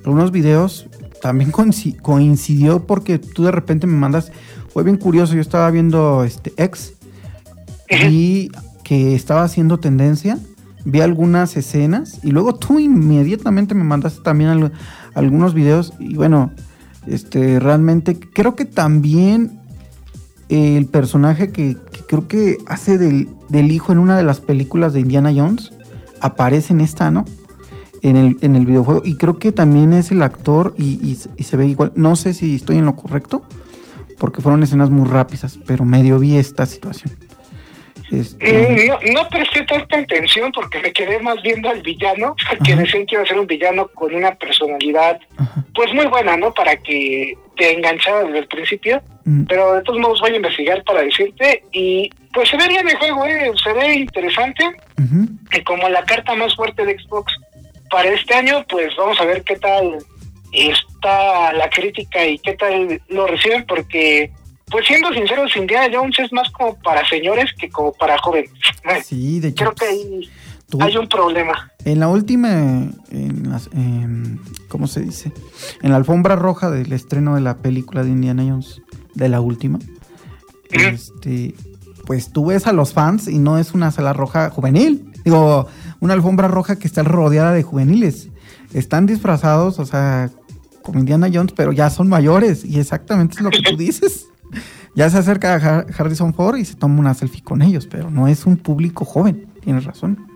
algunos 0.05 0.31
videos. 0.31 0.87
También 1.21 1.51
coincidió 1.51 2.87
porque 2.87 3.19
tú 3.19 3.45
de 3.45 3.51
repente 3.51 3.87
me 3.87 3.95
mandas. 3.95 4.31
Fue 4.73 4.85
bien 4.85 4.97
curioso. 4.97 5.35
Yo 5.35 5.41
estaba 5.41 5.71
viendo 5.71 6.23
este 6.23 6.53
X 6.57 6.95
y 7.91 8.51
que 8.85 9.15
estaba 9.15 9.43
haciendo 9.43 9.79
tendencia. 9.81 10.39
Vi 10.85 11.01
algunas 11.01 11.57
escenas 11.57 12.21
y 12.23 12.31
luego 12.31 12.55
tú 12.55 12.79
inmediatamente 12.79 13.75
me 13.75 13.85
mandaste 13.85 14.23
también 14.23 14.73
algunos 15.15 15.55
videos. 15.55 15.95
Y 15.99 16.15
bueno, 16.15 16.53
este 17.07 17.61
realmente 17.61 18.19
creo 18.19 18.55
que 18.55 18.65
también 18.65 19.61
el 20.49 20.87
personaje 20.87 21.51
que, 21.51 21.77
creo 22.07 22.29
que 22.29 22.59
hace 22.67 22.99
del, 22.99 23.29
hijo 23.71 23.93
en 23.93 23.99
una 23.99 24.17
de 24.17 24.25
las 24.25 24.41
películas 24.41 24.93
de 24.93 25.01
Indiana 25.01 25.33
Jones 25.35 25.73
aparece 26.21 26.73
en 26.73 26.81
esta, 26.81 27.11
¿no? 27.11 27.25
En 28.03 28.17
el, 28.17 28.37
en 28.43 28.57
el 28.57 28.67
videojuego. 28.67 29.03
Y 29.05 29.17
creo 29.17 29.39
que 29.39 29.53
también 29.53 29.93
es 29.93 30.11
el 30.11 30.23
actor 30.23 30.75
y, 30.77 31.17
se 31.17 31.57
ve 31.57 31.67
igual. 31.67 31.93
No 31.95 32.17
sé 32.17 32.35
si 32.35 32.55
estoy 32.55 32.77
en 32.77 32.85
lo 32.85 32.97
correcto, 32.97 33.43
porque 34.19 34.43
fueron 34.43 34.63
escenas 34.63 34.91
muy 34.91 35.09
rápidas, 35.09 35.59
pero 35.67 35.85
medio 35.85 36.19
vi 36.19 36.37
esta 36.37 36.67
situación. 36.67 37.13
Este, 38.21 38.87
no, 38.89 38.99
no 39.13 39.29
presté 39.29 39.63
tanta 39.65 39.99
atención 39.99 40.53
porque 40.53 40.81
me 40.81 40.93
quedé 40.93 41.19
más 41.21 41.41
viendo 41.43 41.71
al 41.71 41.83
villano, 41.83 42.37
que 42.65 42.77
decían 42.77 43.07
que 43.07 43.15
iba 43.15 43.23
a 43.23 43.27
ser 43.27 43.39
un 43.39 43.47
villano 43.47 43.89
con 43.89 44.15
una 44.15 44.35
personalidad 44.35 45.21
pues 45.75 45.93
muy 45.93 46.07
buena, 46.07 46.37
¿no? 46.37 46.55
Para 46.55 46.77
que 46.77 47.37
te 47.57 47.73
enganchara 47.73 48.25
desde 48.25 48.39
el 48.41 48.49
principio. 48.49 49.03
Mm. 49.25 49.45
Pero 49.45 49.75
de 49.75 49.83
todos 49.83 49.99
modos 49.99 50.21
voy 50.21 50.33
a 50.33 50.37
investigar 50.37 50.83
para 50.85 51.03
decirte 51.03 51.63
y 51.73 52.11
pues 52.33 52.49
se 52.49 52.57
ve 52.57 52.69
bien 52.69 52.89
el 52.89 52.97
juego, 52.97 53.25
¿eh? 53.27 53.53
se 53.63 53.73
ve 53.73 53.95
interesante. 53.95 54.65
Y 55.53 55.61
como 55.63 55.89
la 55.89 56.05
carta 56.05 56.35
más 56.35 56.55
fuerte 56.55 56.85
de 56.85 56.99
Xbox 56.99 57.33
para 57.91 58.11
este 58.11 58.35
año, 58.35 58.65
pues 58.69 58.95
vamos 58.97 59.21
a 59.21 59.25
ver 59.25 59.43
qué 59.43 59.57
tal 59.57 59.99
está 60.53 61.53
la 61.53 61.69
crítica 61.71 62.25
y 62.27 62.39
qué 62.39 62.55
tal 62.55 63.01
lo 63.09 63.27
reciben 63.27 63.65
porque 63.67 64.31
pues 64.71 64.87
siendo 64.87 65.13
sinceros, 65.13 65.55
Indiana 65.57 65.89
Jones 65.93 66.19
es 66.19 66.33
más 66.33 66.51
como 66.51 66.77
para 66.77 67.07
señores 67.09 67.51
que 67.59 67.69
como 67.69 67.93
para 67.93 68.19
jóvenes. 68.19 68.51
Sí, 69.05 69.41
de 69.41 69.49
hecho. 69.49 69.65
Creo 69.65 69.75
que 69.75 69.85
hay, 69.87 70.31
hay 70.81 70.97
un 70.97 71.09
problema. 71.09 71.71
En 71.85 72.01
la 72.01 72.09
última, 72.09 72.49
en 73.11 74.41
¿cómo 74.69 74.87
se 74.87 75.01
dice? 75.01 75.33
En 75.83 75.91
la 75.91 75.97
alfombra 75.97 76.37
roja 76.37 76.71
del 76.71 76.93
estreno 76.93 77.35
de 77.35 77.41
la 77.41 77.59
película 77.59 78.03
de 78.03 78.11
Indiana 78.11 78.45
Jones, 78.47 78.83
de 79.15 79.29
la 79.29 79.41
última, 79.41 79.79
este, 80.71 81.55
pues 82.07 82.33
tú 82.33 82.47
ves 82.47 82.67
a 82.67 82.73
los 82.73 82.93
fans 82.93 83.29
y 83.29 83.39
no 83.39 83.59
es 83.59 83.75
una 83.75 83.91
sala 83.91 84.13
roja 84.13 84.51
juvenil. 84.51 85.13
Digo, 85.25 85.69
una 86.01 86.15
alfombra 86.15 86.49
roja 86.49 86.77
que 86.77 86.87
está 86.87 87.03
rodeada 87.03 87.53
de 87.53 87.63
juveniles. 87.63 88.29
Están 88.73 89.07
disfrazados, 89.07 89.79
o 89.79 89.87
sea, 89.87 90.31
como 90.83 90.99
Indiana 90.99 91.31
Jones, 91.33 91.53
pero 91.55 91.73
ya 91.73 91.91
son 91.91 92.09
mayores. 92.09 92.65
Y 92.65 92.81
exactamente 92.81 93.37
es 93.37 93.43
lo 93.43 93.51
que 93.51 93.63
tú 93.63 93.77
dices 93.79 94.27
ya 94.95 95.11
se 95.11 95.19
acerca 95.19 95.55
a 95.55 95.85
Harrison 95.99 96.35
Ford 96.35 96.57
y 96.57 96.65
se 96.65 96.77
toma 96.77 97.01
una 97.01 97.15
selfie 97.15 97.43
con 97.43 97.63
ellos, 97.63 97.87
pero 97.91 98.11
no 98.11 98.29
es 98.29 98.47
un 98.47 98.57
público 98.57 99.05
joven, 99.05 99.47
tienes 99.63 99.85
razón. 99.85 100.35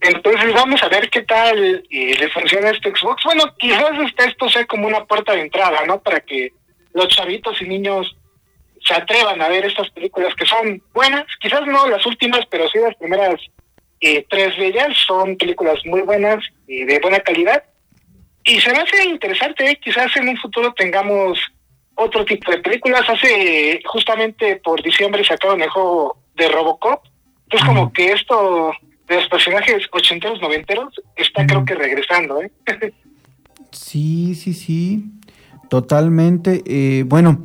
Entonces 0.00 0.52
vamos 0.52 0.82
a 0.82 0.88
ver 0.88 1.08
qué 1.10 1.22
tal 1.22 1.84
eh, 1.88 2.16
le 2.18 2.28
funciona 2.30 2.70
este 2.70 2.90
Xbox. 2.90 3.22
Bueno, 3.24 3.44
quizás 3.56 3.92
este, 4.04 4.24
esto 4.24 4.48
sea 4.48 4.66
como 4.66 4.88
una 4.88 5.04
puerta 5.04 5.32
de 5.32 5.42
entrada, 5.42 5.86
¿no? 5.86 6.00
Para 6.00 6.20
que 6.20 6.52
los 6.92 7.08
chavitos 7.08 7.62
y 7.62 7.68
niños 7.68 8.16
se 8.84 8.94
atrevan 8.94 9.40
a 9.40 9.48
ver 9.48 9.64
estas 9.64 9.88
películas 9.90 10.34
que 10.34 10.44
son 10.44 10.82
buenas, 10.92 11.24
quizás 11.40 11.64
no 11.66 11.88
las 11.88 12.04
últimas, 12.04 12.44
pero 12.50 12.68
sí 12.68 12.78
las 12.80 12.96
primeras 12.96 13.40
eh, 14.00 14.26
tres 14.28 14.56
de 14.56 14.66
ellas 14.66 14.88
son 15.06 15.36
películas 15.36 15.78
muy 15.84 16.00
buenas 16.00 16.44
y 16.66 16.84
de 16.84 16.98
buena 16.98 17.20
calidad. 17.20 17.62
Y 18.44 18.60
se 18.60 18.72
me 18.72 18.78
hace 18.78 19.04
interesante, 19.04 19.70
¿eh? 19.70 19.78
quizás 19.80 20.16
en 20.16 20.28
un 20.28 20.36
futuro 20.36 20.74
tengamos 20.74 21.38
otro 21.94 22.24
tipo 22.24 22.50
de 22.50 22.58
películas. 22.58 23.08
Hace 23.08 23.80
justamente 23.86 24.56
por 24.56 24.82
diciembre 24.82 25.24
sacaron 25.24 25.62
el 25.62 25.70
juego 25.70 26.16
de 26.34 26.48
Robocop. 26.48 27.04
Es 27.50 27.62
como 27.64 27.92
que 27.92 28.12
esto 28.12 28.72
de 29.06 29.16
los 29.16 29.28
personajes 29.28 29.86
ochenteros, 29.92 30.40
noventeros 30.40 30.94
está 31.16 31.46
creo 31.46 31.64
que 31.64 31.74
regresando, 31.74 32.40
¿eh? 32.40 32.50
sí, 33.70 34.34
sí, 34.34 34.54
sí. 34.54 35.04
Totalmente. 35.68 36.62
Eh, 36.66 37.04
bueno, 37.04 37.44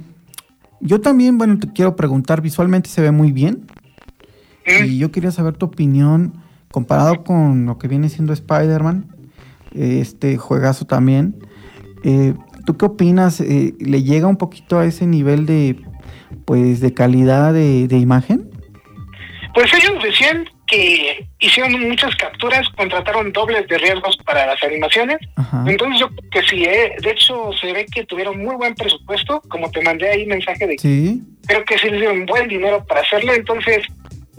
yo 0.79 1.01
también, 1.01 1.37
bueno, 1.37 1.59
te 1.59 1.71
quiero 1.71 1.95
preguntar, 1.95 2.41
visualmente 2.41 2.89
se 2.89 3.01
ve 3.01 3.11
muy 3.11 3.31
bien. 3.31 3.67
¿Mm? 4.65 4.85
Y 4.85 4.97
yo 4.97 5.11
quería 5.11 5.31
saber 5.31 5.55
tu 5.55 5.65
opinión 5.65 6.33
comparado 6.71 7.23
con 7.23 7.65
lo 7.65 7.77
que 7.77 7.87
viene 7.87 8.09
siendo 8.09 8.33
Spider-Man, 8.33 9.07
este 9.73 10.37
juegazo 10.37 10.85
también. 10.85 11.35
Eh, 12.03 12.33
¿Tú 12.67 12.75
qué 12.75 12.83
opinas? 12.83 13.39
Eh, 13.39 13.75
¿Le 13.79 14.03
llega 14.03 14.27
un 14.27 14.35
poquito 14.35 14.77
a 14.77 14.85
ese 14.85 15.05
nivel 15.05 15.45
de, 15.45 15.77
pues, 16.43 16.81
de 16.81 16.93
calidad 16.93 17.53
de, 17.53 17.87
imagen? 17.97 18.51
Pues 19.53 19.73
ellos 19.73 20.03
decían 20.03 20.43
que 20.67 21.25
hicieron 21.39 21.79
muchas 21.87 22.13
capturas, 22.17 22.67
contrataron 22.75 23.31
dobles 23.31 23.65
de 23.69 23.77
riesgos 23.77 24.17
para 24.25 24.45
las 24.47 24.61
animaciones. 24.61 25.17
Entonces 25.65 26.01
yo 26.01 26.09
creo 26.09 26.29
que 26.29 26.41
sí, 26.41 26.65
eh, 26.65 26.93
de 27.01 27.11
hecho 27.11 27.51
se 27.53 27.71
ve 27.71 27.85
que 27.85 28.03
tuvieron 28.03 28.37
muy 28.37 28.57
buen 28.57 28.75
presupuesto, 28.75 29.41
como 29.47 29.71
te 29.71 29.81
mandé 29.81 30.09
ahí 30.09 30.25
mensaje 30.25 30.67
de 30.67 30.77
¿Sí? 30.77 31.23
creo 31.47 31.63
que 31.63 31.77
sí 31.77 31.89
les 31.89 32.01
dieron 32.01 32.25
buen 32.25 32.49
dinero 32.49 32.85
para 32.85 32.99
hacerlo, 32.99 33.33
entonces 33.33 33.85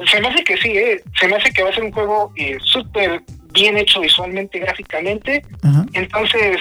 se 0.07 0.21
me 0.21 0.29
hace 0.29 0.45
que 0.45 0.59
sí, 0.59 0.69
eh, 0.77 1.03
se 1.19 1.29
me 1.29 1.37
hace 1.37 1.51
que 1.51 1.63
va 1.63 1.71
a 1.71 1.75
ser 1.75 1.85
un 1.85 1.93
juego 1.93 2.31
eh, 2.37 2.59
súper 2.63 3.23
bien 3.55 3.79
hecho 3.79 4.01
visualmente, 4.01 4.59
gráficamente. 4.59 5.43
Entonces 5.95 6.59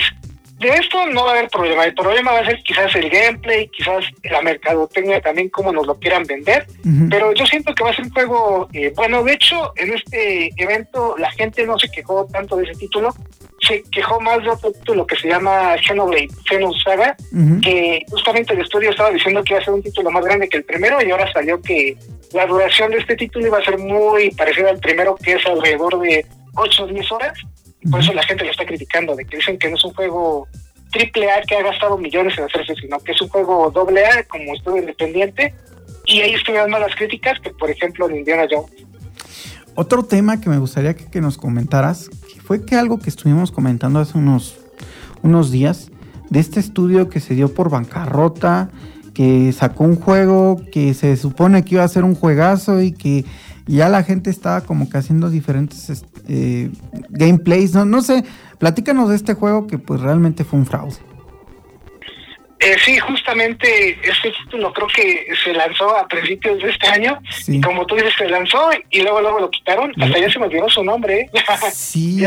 de 0.59 0.69
esto 0.69 1.05
no 1.07 1.23
va 1.23 1.31
a 1.31 1.33
haber 1.37 1.49
problema. 1.49 1.85
El 1.85 1.93
problema 1.93 2.31
va 2.31 2.39
a 2.39 2.45
ser 2.45 2.61
quizás 2.63 2.95
el 2.95 3.09
gameplay, 3.09 3.67
quizás 3.69 4.05
la 4.23 4.41
mercadotecnia 4.41 5.21
también, 5.21 5.49
cómo 5.49 5.71
nos 5.71 5.85
lo 5.85 5.99
quieran 5.99 6.23
vender. 6.23 6.65
Pero 7.09 7.31
yo 7.33 7.45
siento 7.45 7.75
que 7.75 7.83
va 7.83 7.91
a 7.91 7.95
ser 7.95 8.05
un 8.05 8.11
juego 8.11 8.67
eh, 8.73 8.91
bueno. 8.95 9.23
De 9.23 9.33
hecho, 9.33 9.71
en 9.75 9.93
este 9.93 10.49
evento 10.57 11.15
la 11.17 11.29
gente 11.31 11.65
no 11.65 11.77
se 11.77 11.89
quejó 11.89 12.25
tanto 12.25 12.55
de 12.55 12.63
ese 12.63 12.73
título, 12.73 13.13
se 13.61 13.83
quejó 13.91 14.19
más 14.19 14.41
de 14.41 14.49
otro 14.49 14.71
título 14.71 15.05
que 15.05 15.15
se 15.17 15.27
llama 15.27 15.75
Xenoblade 15.77 16.29
Xenos 16.49 16.81
Saga, 16.83 17.15
que 17.61 18.03
justamente 18.09 18.53
el 18.53 18.61
estudio 18.61 18.89
estaba 18.89 19.11
diciendo 19.11 19.43
que 19.43 19.53
iba 19.53 19.61
a 19.61 19.65
ser 19.65 19.73
un 19.75 19.83
título 19.83 20.09
más 20.09 20.25
grande 20.25 20.49
que 20.49 20.57
el 20.57 20.63
primero 20.63 20.97
y 21.05 21.11
ahora 21.11 21.31
salió 21.31 21.61
que 21.61 21.95
la 22.33 22.47
duración 22.47 22.91
de 22.91 22.97
este 22.97 23.15
título 23.15 23.47
iba 23.47 23.59
a 23.59 23.63
ser 23.63 23.77
muy 23.77 24.31
parecida 24.31 24.71
al 24.71 24.79
primero, 24.79 25.15
que 25.15 25.33
es 25.33 25.45
alrededor 25.45 25.99
de 25.99 26.25
8 26.55 26.83
o 26.83 26.87
10 26.87 27.11
horas. 27.11 27.37
Por 27.89 28.01
eso 28.01 28.13
la 28.13 28.23
gente 28.23 28.43
lo 28.43 28.51
está 28.51 28.65
criticando, 28.65 29.15
de 29.15 29.25
que 29.25 29.37
dicen 29.37 29.57
que 29.57 29.69
no 29.69 29.75
es 29.75 29.83
un 29.85 29.93
juego 29.93 30.47
triple 30.91 31.29
A 31.31 31.41
que 31.41 31.55
ha 31.55 31.63
gastado 31.63 31.97
millones 31.97 32.37
en 32.37 32.45
hacerse, 32.45 32.75
sino 32.75 32.99
que 32.99 33.11
es 33.11 33.21
un 33.21 33.29
juego 33.29 33.71
doble 33.71 34.05
A 34.05 34.23
como 34.23 34.53
estudio 34.53 34.79
independiente. 34.79 35.53
Y 36.05 36.21
ahí 36.21 36.33
estuvieron 36.33 36.71
más 36.71 36.79
las 36.79 36.95
críticas 36.95 37.39
que, 37.39 37.49
por 37.51 37.69
ejemplo, 37.69 38.09
en 38.09 38.17
Indiana 38.17 38.47
Jones. 38.49 38.71
Otro 39.75 40.03
tema 40.03 40.41
que 40.41 40.49
me 40.49 40.57
gustaría 40.57 40.95
que, 40.95 41.21
nos 41.21 41.37
comentaras 41.37 42.09
fue 42.43 42.65
que 42.65 42.75
algo 42.75 42.97
que 42.97 43.09
estuvimos 43.09 43.51
comentando 43.51 43.99
hace 43.99 44.17
unos, 44.17 44.57
unos 45.21 45.51
días 45.51 45.91
de 46.29 46.39
este 46.39 46.59
estudio 46.59 47.09
que 47.09 47.19
se 47.19 47.35
dio 47.35 47.53
por 47.53 47.69
bancarrota, 47.69 48.69
que 49.13 49.51
sacó 49.51 49.83
un 49.83 49.95
juego 49.95 50.61
que 50.71 50.93
se 50.93 51.15
supone 51.17 51.63
que 51.63 51.75
iba 51.75 51.83
a 51.83 51.87
ser 51.87 52.05
un 52.05 52.15
juegazo 52.15 52.81
y 52.81 52.91
que 52.91 53.25
y 53.67 53.77
ya 53.77 53.89
la 53.89 54.03
gente 54.03 54.29
estaba 54.29 54.61
como 54.61 54.89
que 54.89 54.97
haciendo 54.97 55.29
diferentes 55.29 56.05
eh, 56.27 56.69
gameplays, 57.09 57.73
no, 57.73 57.85
no 57.85 58.01
sé, 58.01 58.23
platícanos 58.59 59.09
de 59.09 59.15
este 59.15 59.33
juego 59.33 59.67
que 59.67 59.77
pues 59.77 60.01
realmente 60.01 60.43
fue 60.43 60.59
un 60.59 60.65
fraude. 60.65 60.97
Eh, 62.59 62.75
sí, 62.83 62.97
justamente 62.97 63.99
este 64.03 64.31
título 64.43 64.73
creo 64.73 64.87
que 64.87 65.27
se 65.43 65.53
lanzó 65.53 65.95
a 65.95 66.07
principios 66.07 66.61
de 66.61 66.69
este 66.69 66.87
año. 66.87 67.19
Y 67.47 67.61
como 67.61 67.85
tú 67.85 67.95
dices, 67.95 68.13
se 68.17 68.27
lanzó 68.27 68.69
y 68.89 69.01
luego 69.01 69.21
luego 69.21 69.39
lo 69.39 69.51
quitaron. 69.51 69.91
Hasta 70.01 70.19
ya 70.19 70.31
se 70.31 70.39
me 70.39 70.45
olvidó 70.45 70.67
su 70.69 70.83
nombre. 70.83 71.21
¿eh? 71.21 71.29
Sí. 71.71 72.23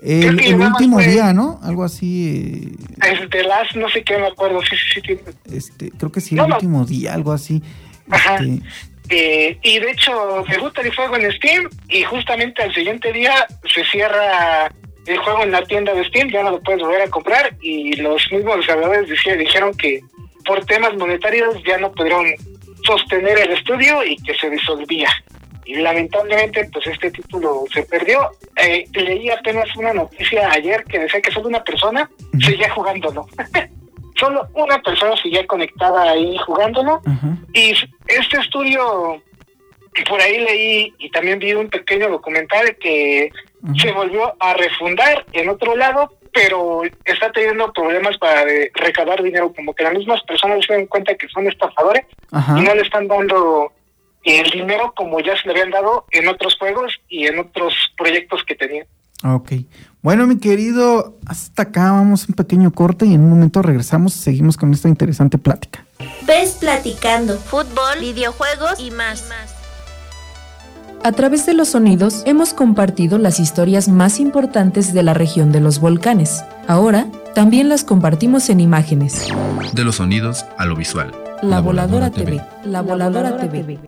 el, 0.00 0.60
último 0.60 1.00
día, 1.00 1.32
¿no? 1.32 1.58
Algo 1.62 1.84
así. 1.84 2.76
Es 3.02 3.28
de 3.30 3.42
las, 3.42 3.74
no 3.74 3.88
sé 3.88 4.04
qué 4.04 4.16
me 4.18 4.28
acuerdo. 4.28 4.60
Sí, 4.62 4.76
sí, 4.76 5.00
sí. 5.04 5.18
Este, 5.52 5.90
creo 5.90 6.12
que 6.12 6.20
sí, 6.20 6.36
el 6.36 6.42
último 6.42 6.84
día, 6.84 7.12
algo 7.14 7.32
así. 7.32 7.62
Ajá. 8.10 8.36
Este, 8.36 8.62
eh, 9.08 9.58
y 9.62 9.78
de 9.78 9.90
hecho, 9.90 10.44
me 10.48 10.58
gusta 10.58 10.80
el 10.80 10.94
juego 10.94 11.16
en 11.16 11.32
Steam 11.32 11.68
y 11.88 12.02
justamente 12.02 12.62
al 12.62 12.74
siguiente 12.74 13.12
día 13.12 13.46
se 13.72 13.84
cierra 13.84 14.70
el 15.06 15.18
juego 15.18 15.42
en 15.42 15.50
la 15.50 15.62
tienda 15.64 15.92
de 15.94 16.04
Steam, 16.04 16.30
ya 16.30 16.42
no 16.42 16.52
lo 16.52 16.62
puedes 16.62 16.80
volver 16.80 17.02
a 17.02 17.10
comprar 17.10 17.54
y 17.60 17.94
los 17.96 18.30
mismos 18.30 18.56
desarrolladores 18.58 19.08
dijeron 19.38 19.74
que 19.74 20.00
por 20.44 20.64
temas 20.64 20.94
monetarios 20.96 21.62
ya 21.64 21.78
no 21.78 21.92
pudieron 21.92 22.26
sostener 22.84 23.38
el 23.38 23.52
estudio 23.52 24.04
y 24.04 24.16
que 24.16 24.34
se 24.34 24.50
disolvía. 24.50 25.08
Y 25.64 25.76
lamentablemente, 25.76 26.68
pues 26.72 26.86
este 26.88 27.10
título 27.10 27.64
se 27.72 27.84
perdió. 27.84 28.30
Eh, 28.56 28.84
leí 28.92 29.30
apenas 29.30 29.68
una 29.76 29.92
noticia 29.92 30.50
ayer 30.50 30.84
que 30.84 30.98
decía 30.98 31.20
que 31.20 31.30
solo 31.30 31.48
una 31.48 31.62
persona 31.62 32.10
seguía 32.40 32.70
jugándolo. 32.70 33.26
solo 34.22 34.46
una 34.54 34.80
persona 34.80 35.16
seguía 35.16 35.46
conectada 35.46 36.10
ahí 36.12 36.36
jugándolo. 36.38 37.00
Y 37.52 37.74
este 38.06 38.38
estudio, 38.38 39.20
por 40.08 40.20
ahí 40.20 40.38
leí 40.38 40.94
y 40.98 41.10
también 41.10 41.40
vi 41.40 41.52
un 41.54 41.68
pequeño 41.68 42.08
documental 42.08 42.76
que 42.80 43.30
se 43.76 43.92
volvió 43.92 44.34
a 44.38 44.54
refundar 44.54 45.24
en 45.32 45.48
otro 45.48 45.74
lado, 45.76 46.16
pero 46.32 46.82
está 47.04 47.32
teniendo 47.32 47.72
problemas 47.72 48.16
para 48.18 48.44
recabar 48.74 49.22
dinero, 49.22 49.52
como 49.54 49.74
que 49.74 49.84
las 49.84 49.94
mismas 49.94 50.22
personas 50.22 50.64
se 50.64 50.72
dan 50.72 50.86
cuenta 50.86 51.14
que 51.16 51.28
son 51.28 51.48
estafadores 51.48 52.06
y 52.56 52.60
no 52.60 52.74
le 52.74 52.82
están 52.82 53.08
dando 53.08 53.72
el 54.24 54.50
dinero 54.50 54.92
como 54.96 55.18
ya 55.18 55.36
se 55.36 55.48
le 55.48 55.54
habían 55.54 55.70
dado 55.72 56.06
en 56.12 56.28
otros 56.28 56.56
juegos 56.56 56.92
y 57.08 57.26
en 57.26 57.40
otros 57.40 57.74
proyectos 57.96 58.44
que 58.44 58.54
tenían. 58.54 58.86
Ok. 59.24 59.52
Bueno, 60.02 60.26
mi 60.26 60.38
querido, 60.38 61.18
hasta 61.26 61.62
acá 61.62 61.92
vamos 61.92 62.28
un 62.28 62.34
pequeño 62.34 62.72
corte 62.72 63.06
y 63.06 63.14
en 63.14 63.20
un 63.20 63.30
momento 63.30 63.62
regresamos 63.62 64.16
y 64.16 64.18
seguimos 64.18 64.56
con 64.56 64.72
esta 64.72 64.88
interesante 64.88 65.38
plática. 65.38 65.86
Ves 66.26 66.56
platicando 66.58 67.38
fútbol, 67.38 68.00
videojuegos 68.00 68.80
y 68.80 68.90
más. 68.90 69.24
A 71.04 71.12
través 71.12 71.46
de 71.46 71.54
los 71.54 71.70
sonidos 71.70 72.22
hemos 72.26 72.54
compartido 72.54 73.18
las 73.18 73.40
historias 73.40 73.88
más 73.88 74.20
importantes 74.20 74.92
de 74.92 75.02
la 75.02 75.14
región 75.14 75.50
de 75.50 75.60
los 75.60 75.80
volcanes. 75.80 76.44
Ahora 76.68 77.06
también 77.34 77.68
las 77.68 77.82
compartimos 77.82 78.50
en 78.50 78.60
imágenes. 78.60 79.28
De 79.72 79.84
los 79.84 79.96
sonidos 79.96 80.44
a 80.58 80.64
lo 80.64 80.76
visual. 80.76 81.12
La, 81.42 81.60
Voladora, 81.60 82.10
TV. 82.10 82.40
La 82.64 82.82
Voladora, 82.82 83.36
TV. 83.36 83.80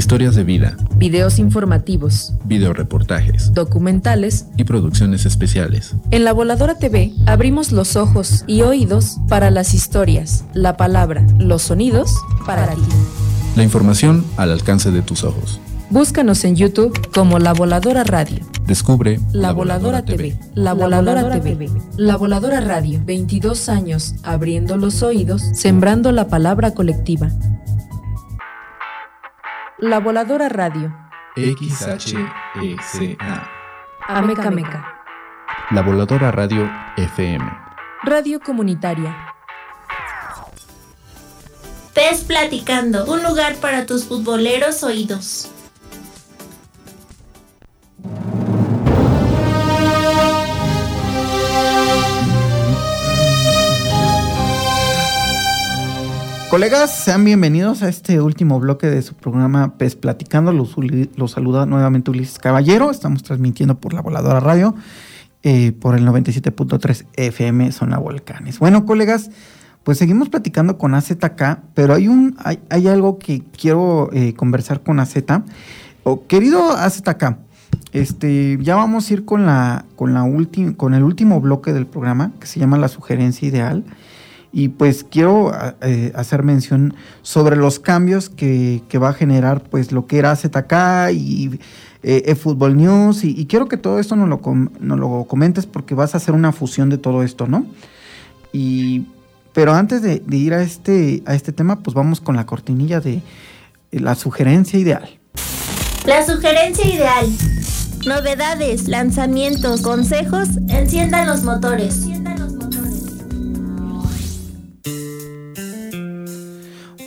Historias 0.00 0.34
de 0.34 0.44
vida. 0.44 0.78
Videos 0.96 1.38
informativos. 1.38 2.32
Videoreportajes. 2.46 3.52
Documentales. 3.52 4.46
Y 4.56 4.64
producciones 4.64 5.26
especiales. 5.26 5.94
En 6.10 6.24
La 6.24 6.32
Voladora 6.32 6.78
TV 6.78 7.12
abrimos 7.26 7.70
los 7.70 7.96
ojos 7.96 8.44
y 8.46 8.62
oídos 8.62 9.18
para 9.28 9.50
las 9.50 9.74
historias, 9.74 10.46
la 10.54 10.78
palabra, 10.78 11.26
los 11.38 11.60
sonidos 11.60 12.16
para 12.46 12.66
ti. 12.68 12.80
La 13.56 13.62
información 13.62 14.24
al 14.38 14.52
alcance 14.52 14.90
de 14.90 15.02
tus 15.02 15.22
ojos. 15.22 15.60
Búscanos 15.90 16.44
en 16.44 16.56
YouTube 16.56 16.98
como 17.12 17.38
La 17.38 17.52
Voladora 17.52 18.02
Radio. 18.02 18.38
Descubre 18.66 19.20
La, 19.32 19.52
Voladora, 19.52 20.02
TV. 20.06 20.34
La 20.54 20.72
Voladora, 20.72 21.42
TV. 21.42 21.68
La 21.98 22.16
Voladora 22.16 22.62
Radio. 22.62 23.02
22 23.04 23.68
años 23.68 24.14
abriendo 24.22 24.78
los 24.78 25.02
oídos, 25.02 25.42
sembrando 25.52 26.10
la 26.10 26.28
palabra 26.28 26.70
colectiva. 26.70 27.30
La 29.82 29.98
Voladora 29.98 30.50
Radio. 30.50 30.94
XHECA. 31.36 33.48
Ameca 34.06 34.50
Meca. 34.50 35.02
La 35.70 35.80
Voladora 35.80 36.30
Radio 36.30 36.70
FM. 36.98 37.50
Radio 38.02 38.40
comunitaria. 38.40 39.16
Pez 41.94 42.24
Platicando, 42.24 43.06
un 43.06 43.22
lugar 43.22 43.54
para 43.56 43.86
tus 43.86 44.04
futboleros 44.04 44.82
oídos. 44.82 45.50
Colegas, 56.50 57.04
sean 57.04 57.24
bienvenidos 57.24 57.84
a 57.84 57.88
este 57.88 58.20
último 58.20 58.58
bloque 58.58 58.88
de 58.88 59.02
su 59.02 59.14
programa 59.14 59.78
PES 59.78 59.94
Platicando. 59.94 60.52
Los, 60.52 60.74
saluda 61.30 61.64
nuevamente 61.64 62.10
Ulises 62.10 62.40
Caballero. 62.40 62.90
Estamos 62.90 63.22
transmitiendo 63.22 63.78
por 63.78 63.94
la 63.94 64.00
Voladora 64.00 64.40
Radio, 64.40 64.74
eh, 65.44 65.70
por 65.70 65.94
el 65.94 66.04
97.3 66.04 67.06
FM 67.14 67.70
Zona 67.70 67.98
Volcanes. 67.98 68.58
Bueno, 68.58 68.84
colegas, 68.84 69.30
pues 69.84 69.98
seguimos 69.98 70.28
platicando 70.28 70.76
con 70.76 70.92
AZK, 70.96 71.60
pero 71.74 71.94
hay, 71.94 72.08
un, 72.08 72.36
hay, 72.42 72.88
algo 72.88 73.20
que 73.20 73.44
quiero 73.56 74.10
eh, 74.12 74.34
conversar 74.34 74.82
con 74.82 74.98
AZ. 74.98 75.18
Oh, 76.02 76.26
querido 76.26 76.72
AZK, 76.72 77.36
este, 77.92 78.58
ya 78.60 78.74
vamos 78.74 79.08
a 79.08 79.12
ir 79.12 79.24
con, 79.24 79.46
la, 79.46 79.84
con, 79.94 80.14
la 80.14 80.26
con 80.76 80.94
el 80.94 81.04
último 81.04 81.40
bloque 81.40 81.72
del 81.72 81.86
programa, 81.86 82.32
que 82.40 82.48
se 82.48 82.58
llama 82.58 82.76
La 82.76 82.88
Sugerencia 82.88 83.46
Ideal. 83.46 83.84
Y 84.52 84.68
pues 84.68 85.04
quiero 85.04 85.52
eh, 85.80 86.12
hacer 86.14 86.42
mención 86.42 86.94
sobre 87.22 87.56
los 87.56 87.78
cambios 87.78 88.28
que, 88.28 88.82
va 89.00 89.10
a 89.10 89.12
generar 89.12 89.62
pues 89.62 89.92
lo 89.92 90.06
que 90.06 90.18
era 90.18 90.34
ZK 90.34 91.12
y 91.12 91.60
eh, 92.02 92.22
eFootball 92.26 92.76
News. 92.76 93.24
Y, 93.24 93.46
quiero 93.46 93.68
que 93.68 93.76
todo 93.76 94.00
esto 94.00 94.16
nos 94.16 94.28
lo, 94.28 94.40
lo 94.96 95.24
comentes 95.24 95.66
porque 95.66 95.94
vas 95.94 96.14
a 96.14 96.18
hacer 96.18 96.34
una 96.34 96.52
fusión 96.52 96.90
de 96.90 96.98
todo 96.98 97.22
esto, 97.22 97.46
¿no? 97.46 97.66
Y, 98.52 99.06
pero 99.52 99.74
antes 99.74 100.02
de, 100.02 100.22
ir 100.30 100.54
a 100.54 100.62
este, 100.62 101.22
a 101.26 101.34
este 101.34 101.52
tema, 101.52 101.80
pues 101.80 101.94
vamos 101.94 102.20
con 102.20 102.36
la 102.36 102.46
cortinilla 102.46 103.00
de 103.00 103.22
la 103.90 104.14
sugerencia 104.14 104.78
ideal. 104.78 105.18
La 106.06 106.24
sugerencia 106.24 106.86
ideal. 106.86 107.26
Novedades, 108.06 108.88
lanzamientos, 108.88 109.82
consejos, 109.82 110.48
enciendan 110.68 111.26
los 111.26 111.42
motores. 111.42 112.06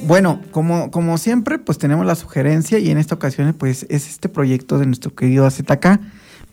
Bueno, 0.06 0.42
como, 0.52 0.92
como 0.92 1.18
siempre, 1.18 1.60
pues 1.60 1.78
tenemos 1.78 2.06
la 2.06 2.16
sugerencia 2.16 2.80
y 2.80 2.92
en 2.92 2.98
esta 2.98 3.16
ocasión 3.16 3.54
pues 3.58 3.84
es 3.90 4.10
este 4.10 4.30
proyecto 4.30 4.78
de 4.78 4.86
nuestro 4.86 5.16
querido 5.16 5.46
AZK. 5.46 6.00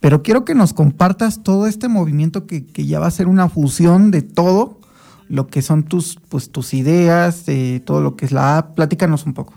Pero 0.00 0.22
quiero 0.22 0.44
que 0.44 0.54
nos 0.54 0.72
compartas 0.72 1.42
todo 1.42 1.66
este 1.66 1.88
movimiento 1.88 2.46
que, 2.46 2.64
ya 2.74 3.00
va 3.00 3.06
a 3.06 3.10
ser 3.10 3.26
una 3.26 3.48
fusión 3.48 4.10
de 4.10 4.22
todo 4.22 4.78
lo 5.28 5.46
que 5.48 5.62
son 5.62 5.84
tus, 5.84 6.18
pues, 6.30 6.50
tus 6.50 6.74
ideas, 6.74 7.44
de 7.44 7.80
todo 7.84 8.00
lo 8.00 8.16
que 8.16 8.24
es 8.24 8.32
la 8.32 8.58
app. 8.58 8.74
Platícanos 8.74 9.26
un 9.26 9.34
poco. 9.34 9.54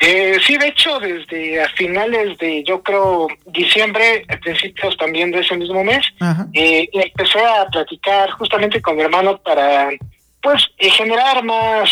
Eh, 0.00 0.38
sí, 0.46 0.56
de 0.58 0.68
hecho, 0.68 1.00
desde 1.00 1.62
a 1.62 1.68
finales 1.70 2.38
de, 2.38 2.62
yo 2.64 2.82
creo, 2.82 3.26
diciembre, 3.46 4.24
a 4.28 4.36
principios 4.36 4.96
también 4.96 5.30
de 5.30 5.40
ese 5.40 5.56
mismo 5.56 5.82
mes, 5.82 6.06
eh, 6.52 6.88
empecé 6.92 7.40
a 7.40 7.66
platicar 7.66 8.30
justamente 8.32 8.80
con 8.80 8.96
mi 8.96 9.02
hermano 9.02 9.38
para, 9.38 9.88
pues, 10.42 10.68
eh, 10.78 10.90
generar 10.90 11.42
más 11.42 11.90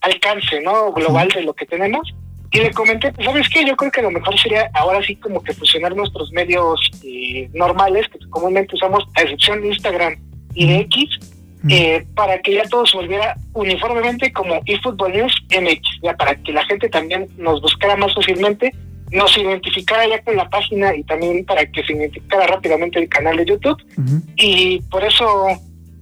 alcance, 0.00 0.60
¿no? 0.60 0.92
Global 0.92 1.28
de 1.28 1.42
lo 1.42 1.54
que 1.54 1.66
tenemos. 1.66 2.12
Y 2.52 2.58
le 2.58 2.72
comenté, 2.72 3.12
pues, 3.12 3.26
¿sabes 3.26 3.48
qué? 3.48 3.64
Yo 3.64 3.76
creo 3.76 3.92
que 3.92 4.02
lo 4.02 4.10
mejor 4.10 4.36
sería 4.38 4.68
ahora 4.74 5.00
sí 5.04 5.14
como 5.16 5.42
que 5.42 5.54
fusionar 5.54 5.94
nuestros 5.94 6.32
medios 6.32 6.80
eh, 7.04 7.48
normales, 7.54 8.08
que 8.08 8.18
comúnmente 8.28 8.74
usamos, 8.74 9.04
a 9.14 9.22
excepción 9.22 9.62
de 9.62 9.68
Instagram 9.68 10.16
y 10.54 10.66
de 10.66 10.76
X, 10.80 11.18
eh, 11.68 12.04
para 12.14 12.40
que 12.40 12.54
ya 12.54 12.64
todo 12.64 12.86
se 12.86 12.96
volviera 12.96 13.36
uniformemente 13.52 14.32
como 14.32 14.60
eFootball 14.64 15.12
News 15.12 15.34
MX, 15.50 15.80
ya 16.02 16.14
para 16.14 16.34
que 16.34 16.52
la 16.52 16.64
gente 16.64 16.88
también 16.88 17.28
nos 17.36 17.60
buscara 17.60 17.96
más 17.96 18.14
fácilmente, 18.14 18.74
nos 19.12 19.36
identificara 19.36 20.08
ya 20.08 20.22
con 20.22 20.36
la 20.36 20.48
página 20.48 20.96
y 20.96 21.04
también 21.04 21.44
para 21.44 21.66
que 21.66 21.84
se 21.84 21.92
identificara 21.92 22.46
rápidamente 22.46 22.98
el 22.98 23.08
canal 23.08 23.36
de 23.36 23.44
YouTube. 23.44 23.80
Y 24.36 24.80
por 24.90 25.04
eso 25.04 25.48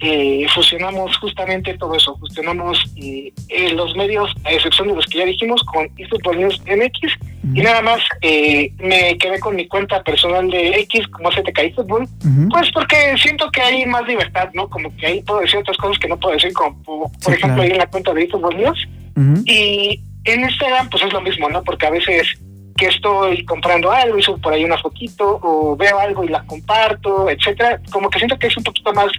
eh, 0.01 0.47
fusionamos 0.55 1.17
justamente 1.17 1.77
todo 1.77 1.95
eso, 1.95 2.17
fusionamos 2.19 2.79
eh, 2.97 3.33
eh, 3.49 3.73
los 3.73 3.97
medios, 3.97 4.33
a 4.45 4.53
excepción 4.53 4.89
de 4.89 4.95
los 4.95 5.07
que 5.07 5.19
ya 5.19 5.25
dijimos, 5.25 5.63
con 5.65 5.89
eFootball 5.97 6.39
News 6.39 6.61
MX, 6.67 7.13
y 7.55 7.61
nada 7.63 7.83
más 7.83 8.01
eh, 8.21 8.73
me 8.79 9.17
quedé 9.19 9.41
con 9.41 9.57
mi 9.57 9.67
cuenta 9.67 10.03
personal 10.03 10.51
de 10.51 10.81
X 10.81 11.09
como 11.09 11.31
CTK 11.31 11.75
Fútbol, 11.75 12.07
pues 12.51 12.71
porque 12.73 13.17
siento 13.17 13.51
que 13.51 13.63
hay 13.63 13.87
más 13.87 14.07
libertad, 14.07 14.51
¿no? 14.55 14.69
Como 14.69 14.95
que 14.97 15.07
ahí 15.07 15.23
puedo 15.23 15.41
decir 15.41 15.61
otras 15.61 15.77
cosas 15.79 15.99
que 15.99 16.09
no 16.09 16.19
puedo 16.19 16.35
decir, 16.35 16.53
como 16.53 17.11
por 17.23 17.35
ejemplo 17.35 17.63
ahí 17.63 17.71
en 17.71 17.79
la 17.79 17.87
cuenta 17.87 18.13
de 18.13 18.25
eFootball 18.25 18.57
News, 18.57 18.89
y 19.47 20.01
en 20.25 20.41
Instagram 20.43 20.91
pues 20.91 21.03
es 21.03 21.13
lo 21.13 21.21
mismo, 21.21 21.49
¿no? 21.49 21.63
Porque 21.65 21.87
a 21.87 21.91
veces 21.91 22.39
que 22.79 22.87
estoy 22.87 23.45
comprando 23.45 23.91
algo 23.91 24.17
y 24.19 24.23
subo 24.23 24.39
por 24.39 24.53
ahí 24.53 24.65
una 24.65 24.79
fotito 24.79 25.41
o 25.43 25.77
veo 25.77 25.99
algo 25.99 26.23
y 26.23 26.29
la 26.29 26.45
comparto, 26.45 27.29
etcétera, 27.29 27.81
como 27.91 28.09
que 28.09 28.19
siento 28.19 28.39
que 28.39 28.47
es 28.47 28.57
un 28.57 28.63
poquito 28.63 28.93
más 28.93 29.11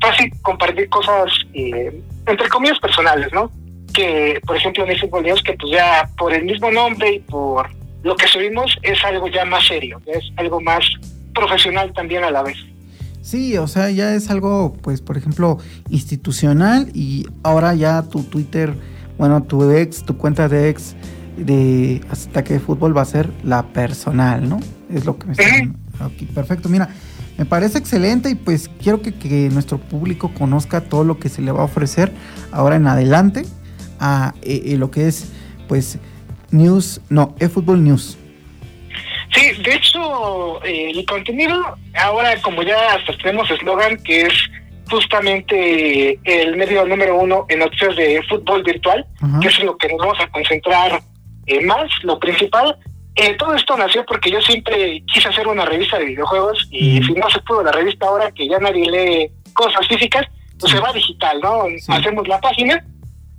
fácil 0.00 0.32
compartir 0.42 0.88
cosas 0.88 1.30
eh, 1.54 2.02
entre 2.26 2.48
comillas 2.48 2.78
personales, 2.78 3.32
¿no? 3.32 3.50
Que 3.92 4.40
por 4.46 4.56
ejemplo 4.56 4.84
en 4.84 4.90
ese 4.90 5.08
News 5.08 5.42
que 5.42 5.54
pues 5.54 5.72
ya 5.72 6.08
por 6.16 6.32
el 6.32 6.44
mismo 6.44 6.70
nombre 6.70 7.14
y 7.14 7.18
por 7.20 7.68
lo 8.02 8.16
que 8.16 8.28
subimos 8.28 8.78
es 8.82 9.02
algo 9.04 9.28
ya 9.28 9.44
más 9.44 9.66
serio, 9.66 10.00
es 10.06 10.24
algo 10.36 10.60
más 10.60 10.84
profesional 11.34 11.92
también 11.92 12.24
a 12.24 12.30
la 12.30 12.42
vez. 12.42 12.56
Sí, 13.22 13.58
o 13.58 13.66
sea, 13.66 13.90
ya 13.90 14.14
es 14.14 14.30
algo, 14.30 14.74
pues, 14.80 15.02
por 15.02 15.18
ejemplo, 15.18 15.58
institucional 15.90 16.90
y 16.94 17.26
ahora 17.42 17.74
ya 17.74 18.02
tu 18.02 18.22
Twitter, 18.22 18.72
bueno, 19.18 19.42
tu 19.42 19.70
ex, 19.70 20.02
tu 20.04 20.16
cuenta 20.16 20.48
de 20.48 20.70
ex 20.70 20.96
de 21.36 22.00
hasta 22.10 22.42
que 22.42 22.58
fútbol 22.58 22.96
va 22.96 23.02
a 23.02 23.04
ser 23.04 23.30
la 23.44 23.64
personal, 23.64 24.48
¿no? 24.48 24.60
Es 24.90 25.04
lo 25.04 25.18
que 25.18 25.26
me 25.26 25.32
está 25.32 25.44
aquí. 26.06 26.24
Perfecto, 26.26 26.68
mira, 26.68 26.88
me 27.38 27.46
parece 27.46 27.78
excelente 27.78 28.30
y 28.30 28.34
pues 28.34 28.68
quiero 28.82 29.00
que, 29.00 29.12
nuestro 29.50 29.78
público 29.78 30.32
conozca 30.34 30.82
todo 30.82 31.04
lo 31.04 31.18
que 31.18 31.28
se 31.28 31.40
le 31.40 31.52
va 31.52 31.60
a 31.60 31.64
ofrecer 31.64 32.12
ahora 32.52 32.76
en 32.76 32.86
adelante 32.86 33.44
a 34.00 34.34
eh, 34.42 34.62
eh, 34.66 34.76
lo 34.76 34.90
que 34.90 35.06
es, 35.06 35.32
pues, 35.68 35.98
News, 36.50 37.00
no, 37.08 37.34
eFootball 37.40 37.82
News. 37.82 38.18
Sí, 39.34 39.62
de 39.62 39.74
hecho, 39.74 40.64
eh, 40.64 40.90
el 40.90 41.04
contenido, 41.06 41.76
ahora 41.94 42.40
como 42.42 42.62
ya 42.62 42.94
hasta 42.94 43.16
tenemos 43.18 43.50
eslogan, 43.50 43.96
que 44.02 44.22
es 44.22 44.32
justamente 44.90 46.18
el 46.24 46.56
medio 46.56 46.84
número 46.86 47.18
uno 47.18 47.46
en 47.48 47.60
noticias 47.60 47.94
de 47.96 48.22
fútbol 48.28 48.62
virtual, 48.62 49.06
que 49.40 49.48
es 49.48 49.62
lo 49.62 49.76
que 49.76 49.88
nos 49.88 49.98
vamos 49.98 50.18
a 50.20 50.28
concentrar 50.28 51.02
eh, 51.46 51.64
más, 51.64 51.90
lo 52.02 52.18
principal. 52.18 52.76
Eh, 53.20 53.34
todo 53.36 53.52
esto 53.54 53.76
nació 53.76 54.06
porque 54.06 54.30
yo 54.30 54.40
siempre 54.40 55.02
quise 55.12 55.28
hacer 55.28 55.48
una 55.48 55.64
revista 55.64 55.98
de 55.98 56.04
videojuegos 56.04 56.68
y 56.70 57.02
si 57.02 57.12
no 57.14 57.28
se 57.28 57.40
pudo 57.40 57.64
la 57.64 57.72
revista 57.72 58.06
ahora 58.06 58.30
que 58.30 58.46
ya 58.46 58.60
nadie 58.60 58.88
lee 58.88 59.32
cosas 59.54 59.88
físicas, 59.88 60.24
pues 60.60 60.70
se 60.70 60.78
va 60.78 60.92
digital, 60.92 61.40
¿no? 61.40 61.64
Hacemos 61.88 62.28
la 62.28 62.40
página 62.40 62.80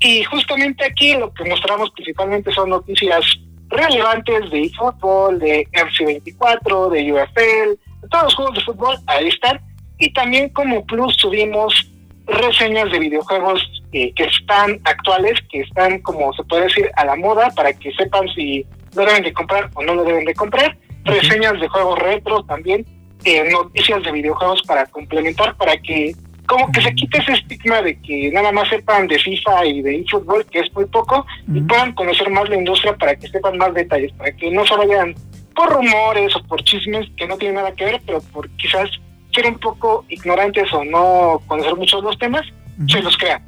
y 0.02 0.22
justamente 0.26 0.84
aquí 0.84 1.14
lo 1.14 1.34
que 1.34 1.46
mostramos 1.46 1.92
principalmente 1.92 2.52
son 2.52 2.72
noticias 2.72 3.24
relevantes 3.70 4.52
de 4.52 4.64
eFootball, 4.64 5.40
de 5.40 5.66
FC24, 5.72 6.90
de 6.90 7.14
UFL, 7.14 7.70
de 8.02 8.08
todos 8.10 8.24
los 8.26 8.36
juegos 8.36 8.56
de 8.56 8.62
fútbol, 8.66 8.98
ahí 9.08 9.30
están. 9.30 9.62
Y 9.98 10.12
también 10.12 10.50
como 10.50 10.86
plus 10.86 11.16
subimos 11.16 11.90
reseñas 12.28 12.92
de 12.92 13.00
videojuegos 13.00 13.66
eh, 13.94 14.12
que 14.14 14.26
están 14.26 14.82
actuales, 14.84 15.40
que 15.50 15.62
están 15.62 16.02
como 16.02 16.34
se 16.34 16.44
puede 16.44 16.64
decir 16.64 16.92
a 16.98 17.06
la 17.06 17.16
moda, 17.16 17.50
para 17.56 17.72
que 17.72 17.94
sepan 17.94 18.28
si 18.36 18.66
lo 18.96 19.06
deben 19.06 19.24
de 19.24 19.34
comprar 19.34 19.70
o 19.74 19.84
no 19.84 19.96
lo 19.96 20.04
deben 20.04 20.26
de 20.26 20.34
comprar. 20.34 20.78
Reseñas 21.04 21.60
de 21.60 21.68
juegos 21.68 22.00
retro 22.00 22.44
también, 22.44 22.86
eh, 23.24 23.50
noticias 23.52 24.04
de 24.04 24.12
videojuegos 24.12 24.62
para 24.64 24.86
complementar, 24.88 25.56
para 25.56 25.78
que 25.78 26.14
como 26.50 26.72
que 26.72 26.82
se 26.82 26.94
quite 26.96 27.20
ese 27.20 27.34
estigma 27.34 27.82
de 27.84 28.00
que 28.02 28.32
nada 28.32 28.52
más 28.52 28.68
sepan 28.70 29.08
de 29.08 29.20
FIFA 29.20 29.66
y 29.68 29.82
de 29.84 29.98
eFootball, 29.98 30.46
que 30.48 30.60
es 30.60 30.74
muy 30.74 30.86
poco, 30.86 31.26
y 31.48 31.62
puedan 31.62 31.94
conocer 31.94 32.30
más 32.32 32.50
la 32.50 32.56
industria 32.56 32.96
para 32.96 33.16
que 33.16 33.28
sepan 33.28 33.58
más 33.58 33.72
detalles, 33.76 34.12
para 34.14 34.32
que 34.32 34.50
no 34.50 34.66
se 34.66 34.76
vayan 34.76 35.14
por 35.56 35.70
rumores 35.70 36.36
o 36.36 36.44
por 36.48 36.64
chismes 36.64 37.08
que 37.18 37.28
no 37.28 37.38
tienen 37.38 37.58
nada 37.58 37.72
que 37.74 37.86
ver, 37.86 38.02
pero 38.04 38.20
por 38.34 38.50
quizás 38.58 38.90
ser 39.32 39.46
un 39.46 39.60
poco 39.60 40.06
ignorantes 40.10 40.74
o 40.74 40.84
no 40.84 41.40
conocer 41.46 41.76
muchos 41.76 42.04
los 42.04 42.18
temas, 42.18 42.46
se 42.88 43.00
los 43.02 43.16
crean. 43.16 43.44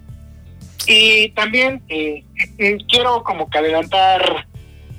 Y 0.87 1.29
también 1.29 1.81
eh, 1.89 2.23
quiero 2.87 3.23
como 3.23 3.49
que 3.49 3.57
adelantar 3.57 4.45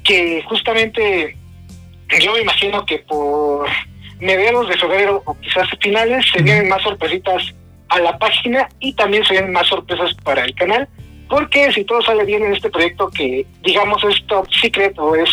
que 0.05 0.43
justamente 0.49 1.37
yo 2.21 2.33
me 2.33 2.41
imagino 2.41 2.85
que 2.85 2.99
por 2.99 3.69
mediados 4.21 4.69
de 4.69 4.77
febrero 4.77 5.23
o 5.25 5.35
quizás 5.41 5.69
finales 5.81 6.25
se 6.31 6.43
vienen 6.43 6.69
más 6.69 6.83
sorpresitas 6.83 7.55
a 7.89 7.99
la 7.99 8.19
página 8.19 8.69
y 8.81 8.95
también 8.95 9.25
se 9.25 9.35
ven 9.35 9.53
más 9.53 9.67
sorpresas 9.67 10.15
para 10.23 10.45
el 10.45 10.55
canal, 10.55 10.89
porque 11.29 11.73
si 11.73 11.85
todo 11.85 12.01
sale 12.03 12.25
bien 12.25 12.43
en 12.45 12.55
este 12.55 12.71
proyecto 12.71 13.09
que 13.09 13.47
digamos 13.63 14.03
es 14.05 14.25
top 14.27 14.47
secret 14.53 14.99
o 14.99 15.15
es 15.15 15.31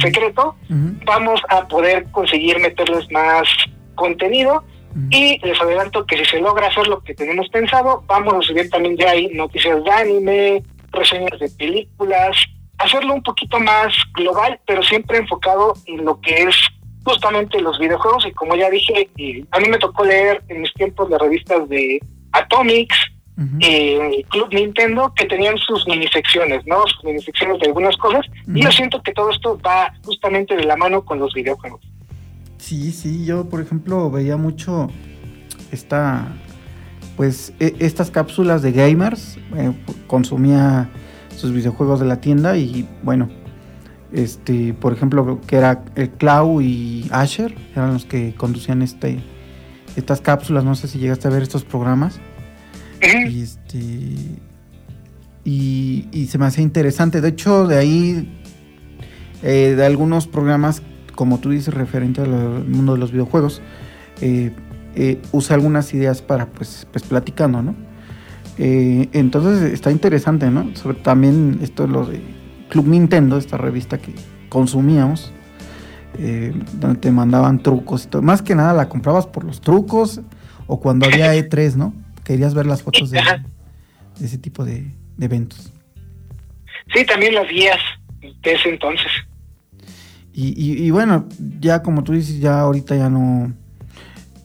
secreto, 0.00 0.56
vamos 1.04 1.40
a 1.48 1.66
poder 1.66 2.04
conseguir 2.12 2.58
meterles 2.60 3.10
más 3.10 3.48
contenido. 3.94 4.64
Y 5.10 5.38
les 5.38 5.58
adelanto 5.58 6.04
que 6.04 6.18
si 6.18 6.24
se 6.26 6.40
logra 6.40 6.66
hacer 6.66 6.86
lo 6.86 7.02
que 7.02 7.14
tenemos 7.14 7.48
pensado, 7.48 8.04
vamos 8.06 8.34
a 8.34 8.42
subir 8.42 8.68
también 8.68 8.94
ya 8.98 9.10
ahí 9.10 9.30
noticias 9.32 9.82
de 9.82 9.90
anime, 9.90 10.62
reseñas 10.90 11.40
de 11.40 11.48
películas, 11.48 12.36
hacerlo 12.82 13.14
un 13.14 13.22
poquito 13.22 13.58
más 13.60 13.94
global, 14.14 14.58
pero 14.66 14.82
siempre 14.82 15.18
enfocado 15.18 15.74
en 15.86 16.04
lo 16.04 16.20
que 16.20 16.34
es 16.42 16.56
justamente 17.04 17.60
los 17.60 17.78
videojuegos 17.78 18.26
y 18.26 18.32
como 18.32 18.54
ya 18.54 18.70
dije, 18.70 19.10
eh, 19.16 19.44
a 19.50 19.60
mí 19.60 19.68
me 19.68 19.78
tocó 19.78 20.04
leer 20.04 20.42
en 20.48 20.62
mis 20.62 20.72
tiempos 20.74 21.10
las 21.10 21.20
revistas 21.20 21.68
de 21.68 22.00
Atomics, 22.32 22.96
eh, 23.60 24.24
Club 24.28 24.52
Nintendo, 24.52 25.12
que 25.16 25.24
tenían 25.24 25.56
sus 25.58 25.86
minisecciones, 25.88 26.64
¿no? 26.66 26.86
Sus 26.86 27.02
minisecciones 27.02 27.58
de 27.58 27.66
algunas 27.66 27.96
cosas, 27.96 28.24
y 28.46 28.62
yo 28.62 28.70
siento 28.70 29.02
que 29.02 29.12
todo 29.12 29.30
esto 29.30 29.58
va 29.66 29.92
justamente 30.04 30.54
de 30.54 30.64
la 30.64 30.76
mano 30.76 31.04
con 31.04 31.18
los 31.18 31.34
videojuegos. 31.34 31.80
Sí, 32.58 32.92
sí, 32.92 33.24
yo 33.24 33.48
por 33.48 33.60
ejemplo 33.60 34.10
veía 34.10 34.36
mucho 34.36 34.88
esta, 35.72 36.28
pues 37.16 37.52
e, 37.58 37.74
estas 37.80 38.10
cápsulas 38.12 38.62
de 38.62 38.70
gamers, 38.70 39.38
eh, 39.56 39.72
consumía 40.06 40.88
sus 41.36 41.52
videojuegos 41.52 42.00
de 42.00 42.06
la 42.06 42.20
tienda 42.20 42.56
y 42.56 42.88
bueno, 43.02 43.28
este, 44.12 44.74
por 44.74 44.92
ejemplo, 44.92 45.40
que 45.46 45.56
era 45.56 45.84
el 45.94 46.10
Clau 46.10 46.60
y 46.60 47.08
Asher, 47.10 47.54
eran 47.74 47.94
los 47.94 48.04
que 48.04 48.34
conducían 48.34 48.82
este, 48.82 49.20
estas 49.96 50.20
cápsulas, 50.20 50.64
no 50.64 50.74
sé 50.74 50.88
si 50.88 50.98
llegaste 50.98 51.28
a 51.28 51.30
ver 51.30 51.42
estos 51.42 51.64
programas. 51.64 52.20
Y 53.02 53.42
este 53.42 54.40
y, 55.44 56.28
se 56.30 56.38
me 56.38 56.46
hacía 56.46 56.62
interesante. 56.62 57.20
De 57.20 57.28
hecho, 57.28 57.66
de 57.66 57.76
ahí, 57.78 58.40
eh, 59.42 59.74
de 59.76 59.84
algunos 59.84 60.26
programas, 60.26 60.82
como 61.14 61.38
tú 61.38 61.50
dices, 61.50 61.74
referente 61.74 62.20
al 62.20 62.64
mundo 62.64 62.92
de 62.94 62.98
los 62.98 63.12
videojuegos, 63.12 63.60
eh, 64.20 64.52
eh, 64.94 65.20
usa 65.32 65.56
algunas 65.56 65.92
ideas 65.94 66.22
para, 66.22 66.46
pues, 66.46 66.86
pues 66.92 67.04
platicando, 67.04 67.62
¿no? 67.62 67.74
Entonces 68.58 69.72
está 69.72 69.90
interesante, 69.90 70.50
¿no? 70.50 70.74
Sobre 70.76 70.98
también 70.98 71.58
esto 71.62 71.84
es 71.84 71.90
lo 71.90 72.06
de 72.06 72.20
Club 72.68 72.86
Nintendo, 72.86 73.36
esta 73.36 73.56
revista 73.56 73.98
que 73.98 74.14
consumíamos, 74.48 75.32
eh, 76.18 76.52
donde 76.74 76.98
te 76.98 77.10
mandaban 77.10 77.62
trucos 77.62 78.04
y 78.04 78.08
todo. 78.08 78.22
Más 78.22 78.42
que 78.42 78.54
nada 78.54 78.72
la 78.72 78.88
comprabas 78.88 79.26
por 79.26 79.44
los 79.44 79.60
trucos 79.60 80.20
o 80.66 80.80
cuando 80.80 81.06
había 81.06 81.34
E3, 81.34 81.74
¿no? 81.74 81.94
Querías 82.24 82.54
ver 82.54 82.66
las 82.66 82.82
fotos 82.82 83.10
de, 83.10 83.20
ese 84.22 84.38
tipo 84.38 84.64
de, 84.64 84.94
eventos. 85.20 85.72
Sí, 86.94 87.04
también 87.06 87.34
las 87.34 87.48
guías 87.48 87.78
de 88.20 88.52
ese 88.52 88.70
entonces. 88.70 89.10
Y, 90.34 90.90
bueno, 90.90 91.28
ya 91.60 91.82
como 91.82 92.04
tú 92.04 92.12
dices, 92.12 92.40
ya 92.40 92.60
ahorita 92.60 92.96
ya 92.96 93.10
no, 93.10 93.52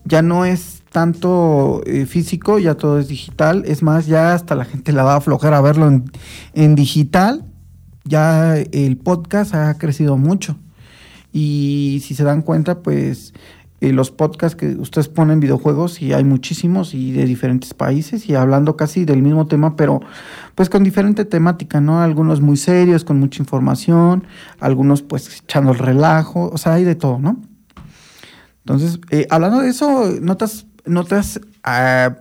ya 0.07 0.21
no 0.21 0.45
es 0.45 0.83
tanto 0.91 1.81
eh, 1.85 2.05
físico, 2.05 2.59
ya 2.59 2.75
todo 2.75 2.99
es 2.99 3.07
digital. 3.07 3.63
Es 3.67 3.83
más, 3.83 4.07
ya 4.07 4.33
hasta 4.33 4.55
la 4.55 4.65
gente 4.65 4.91
la 4.93 5.03
va 5.03 5.13
a 5.13 5.17
aflojar 5.17 5.53
a 5.53 5.61
verlo 5.61 5.91
en, 6.53 6.75
digital 6.75 7.43
ya 8.05 8.57
el 8.57 8.95
podcast 8.97 9.53
ha 9.53 9.77
crecido 9.77 10.17
mucho. 10.17 10.55
Y 11.33 12.01
si 12.05 12.15
se 12.15 12.23
dan 12.23 12.41
cuenta, 12.41 12.79
pues 12.81 13.33
eh, 13.81 13.91
los 13.91 14.11
podcasts 14.11 14.55
que 14.55 14.69
ustedes 14.77 15.09
ponen 15.09 15.41
videojuegos, 15.41 16.01
y 16.01 16.13
hay 16.13 16.23
muchísimos 16.23 16.93
y 16.93 17.11
de 17.11 17.25
diferentes 17.25 17.73
países, 17.73 18.29
y 18.29 18.35
hablando 18.35 18.77
casi 18.77 19.03
del 19.03 19.21
mismo 19.21 19.45
tema, 19.47 19.75
pero 19.75 19.99
pues 20.55 20.69
con 20.69 20.85
diferente 20.85 21.25
temática, 21.25 21.81
¿no? 21.81 22.01
Algunos 22.01 22.39
muy 22.39 22.55
serios, 22.55 23.03
con 23.03 23.19
mucha 23.19 23.43
información, 23.43 24.23
algunos 24.61 25.01
pues 25.01 25.41
echando 25.43 25.73
el 25.73 25.79
relajo, 25.79 26.49
o 26.49 26.57
sea, 26.57 26.75
hay 26.75 26.85
de 26.85 26.95
todo, 26.95 27.19
¿no? 27.19 27.41
Entonces, 28.68 28.99
eh, 29.11 29.26
hablando 29.30 29.61
de 29.61 29.70
eso, 29.70 30.11
¿no 30.20 30.36
te 30.36 30.43
has, 30.43 30.65
no 30.84 31.05
te 31.05 31.15
has 31.15 31.39
ah, 31.63 32.18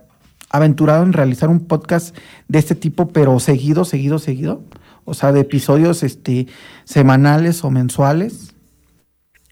aventurado 0.49 1.03
en 1.03 1.11
realizar 1.11 1.49
un 1.49 1.67
podcast 1.67 2.17
de 2.47 2.57
este 2.57 2.73
tipo, 2.73 3.09
pero 3.09 3.37
seguido, 3.41 3.83
seguido, 3.83 4.17
seguido? 4.17 4.63
O 5.03 5.13
sea, 5.13 5.33
de 5.33 5.41
episodios 5.41 6.03
este, 6.03 6.47
semanales 6.85 7.65
o 7.65 7.69
mensuales. 7.69 8.55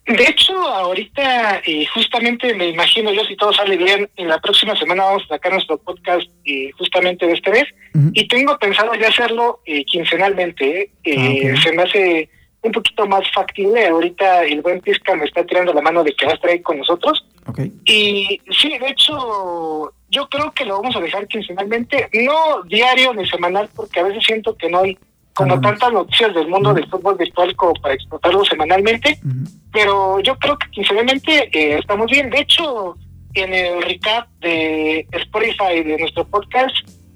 De 0.08 0.24
hecho, 0.24 0.54
ahorita 0.56 1.64
eh, 1.66 1.86
justamente 1.94 2.54
me 2.54 2.70
imagino 2.70 3.12
yo, 3.12 3.26
si 3.26 3.36
todo 3.36 3.52
sale 3.52 3.76
bien, 3.76 4.10
en 4.16 4.30
la 4.30 4.40
próxima 4.40 4.74
semana 4.78 5.04
vamos 5.04 5.24
a 5.26 5.36
sacar 5.36 5.52
nuestro 5.52 5.78
podcast 5.78 6.26
eh, 6.46 6.72
justamente 6.78 7.28
de 7.28 7.34
este 7.34 7.52
mes. 7.52 7.66
Y 8.14 8.26
tengo 8.30 8.58
pensado 8.58 8.96
ya 8.96 9.10
hacerlo 9.10 9.60
eh, 9.66 9.84
quincenalmente. 9.84 10.92
Ah, 11.08 11.62
se 11.62 11.72
me 11.74 11.84
hace 11.84 12.30
un 12.66 12.72
poquito 12.72 13.06
más 13.06 13.24
factible. 13.34 13.88
Ahorita 13.88 14.44
el 14.44 14.62
buen 14.62 14.82
Pisca 14.82 15.16
me 15.16 15.26
está 15.26 15.46
tirando 15.46 15.74
la 15.74 15.82
mano 15.82 16.04
de 16.04 16.14
que 16.14 16.26
va 16.26 16.34
a 16.34 16.36
estar 16.36 16.50
ahí 16.50 16.62
con 16.62 16.78
nosotros. 16.78 17.26
Y 17.86 18.42
sí, 18.50 18.78
de 18.78 18.88
hecho, 18.88 19.94
yo 20.10 20.28
creo 20.28 20.52
que 20.52 20.66
lo 20.66 20.82
vamos 20.82 20.96
a 20.96 21.00
dejar 21.00 21.28
quincenalmente, 21.28 22.10
no 22.14 22.64
diario 22.64 23.14
ni 23.14 23.28
semanal, 23.28 23.70
porque 23.76 24.00
a 24.00 24.04
veces 24.04 24.24
siento 24.26 24.56
que 24.56 24.70
no 24.70 24.80
hay 24.80 24.98
como 25.34 25.60
tantas 25.60 25.92
noticias 25.92 26.34
del 26.34 26.48
mundo 26.48 26.74
del 26.74 26.90
fútbol 26.90 27.18
virtual 27.18 27.54
como 27.58 27.74
para 27.74 27.94
explotarlo 27.94 28.44
semanalmente, 28.46 29.20
pero 29.72 30.20
yo 30.22 30.38
creo 30.38 30.58
que 30.58 30.68
sinceramente 30.74 31.50
eh, 31.52 31.78
estamos 31.78 32.10
bien. 32.10 32.30
De 32.30 32.40
hecho, 32.40 32.96
en 33.34 33.54
el 33.54 33.82
recap 33.82 34.30
de 34.40 35.06
Spotify 35.12 35.84
de 35.84 35.98
nuestro 36.00 36.26
podcast, 36.26 36.74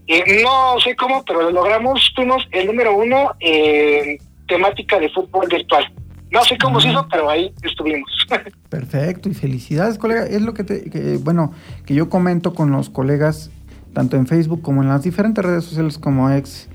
eh, 0.07 0.41
no 0.43 0.77
sé 0.79 0.95
cómo, 0.95 1.23
pero 1.23 1.43
lo 1.43 1.51
logramos, 1.51 2.11
fuimos 2.13 2.45
el 2.51 2.67
número 2.67 2.93
uno 2.95 3.35
en 3.39 4.17
temática 4.49 4.99
de 4.99 5.09
fútbol 5.09 5.47
virtual. 5.49 5.85
No 6.31 6.43
sé 6.43 6.57
cómo 6.57 6.79
se 6.79 6.89
hizo, 6.89 7.07
pero 7.09 7.29
ahí 7.29 7.51
estuvimos. 7.63 8.09
Perfecto, 8.69 9.29
y 9.29 9.33
felicidades, 9.33 9.97
colega. 9.97 10.25
Es 10.25 10.41
lo 10.41 10.53
que, 10.53 10.63
te, 10.63 11.17
bueno, 11.17 11.53
que 11.85 11.95
yo 11.95 12.09
comento 12.09 12.53
con 12.53 12.71
los 12.71 12.89
colegas, 12.89 13.49
tanto 13.93 14.15
en 14.15 14.27
Facebook 14.27 14.61
como 14.61 14.83
en 14.83 14.89
las 14.89 15.03
diferentes 15.03 15.43
redes 15.43 15.63
sociales 15.63 15.97
como 15.97 16.29
ex, 16.29 16.69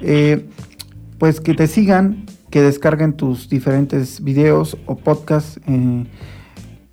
eh, 0.00 0.48
pues 1.18 1.40
que 1.40 1.54
te 1.54 1.68
sigan, 1.68 2.26
que 2.50 2.60
descarguen 2.60 3.12
tus 3.12 3.48
diferentes 3.48 4.22
videos 4.24 4.76
o 4.86 4.96
podcasts. 4.96 5.60
Eh, 5.68 6.04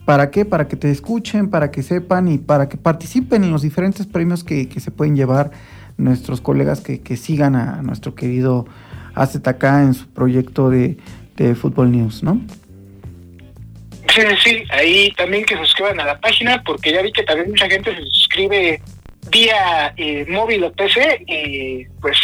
¿Para 0.05 0.29
qué? 0.29 0.45
Para 0.45 0.67
que 0.67 0.75
te 0.75 0.91
escuchen, 0.91 1.49
para 1.49 1.71
que 1.71 1.81
sepan 1.81 2.27
y 2.27 2.37
para 2.37 2.69
que 2.69 2.77
participen 2.77 3.43
en 3.43 3.51
los 3.51 3.63
diferentes 3.63 4.05
premios 4.05 4.43
que, 4.43 4.69
se 4.79 4.91
pueden 4.91 5.15
llevar 5.15 5.49
nuestros 5.97 6.39
colegas 6.39 6.81
que, 6.81 7.01
que 7.01 7.17
sigan 7.17 7.55
a 7.55 7.81
nuestro 7.81 8.13
querido 8.13 8.67
AZK 9.15 9.63
en 9.63 9.93
su 9.93 10.07
proyecto 10.09 10.69
de, 10.69 10.97
de 11.35 11.55
Football 11.55 11.91
News, 11.91 12.23
¿no? 12.23 12.41
Sí, 14.13 14.21
sí, 14.43 14.63
ahí 14.69 15.11
también 15.17 15.43
que 15.43 15.55
se 15.55 15.61
suscriban 15.61 15.99
a 15.99 16.05
la 16.05 16.19
página 16.19 16.61
porque 16.63 16.93
ya 16.93 17.01
vi 17.01 17.11
que 17.11 17.23
también 17.23 17.49
mucha 17.49 17.69
gente 17.69 17.93
se 17.95 18.03
suscribe 18.03 18.81
vía 19.31 19.93
eh, 19.97 20.25
móvil 20.29 20.63
o 20.63 20.71
PC 20.71 21.25
y 21.27 21.85
pues 21.99 22.17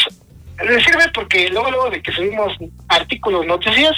les 0.63 0.83
sirve 0.83 1.03
porque 1.13 1.49
luego, 1.49 1.71
luego 1.71 1.89
de 1.89 2.01
que 2.01 2.11
subimos 2.11 2.53
artículos, 2.87 3.45
noticias, 3.45 3.95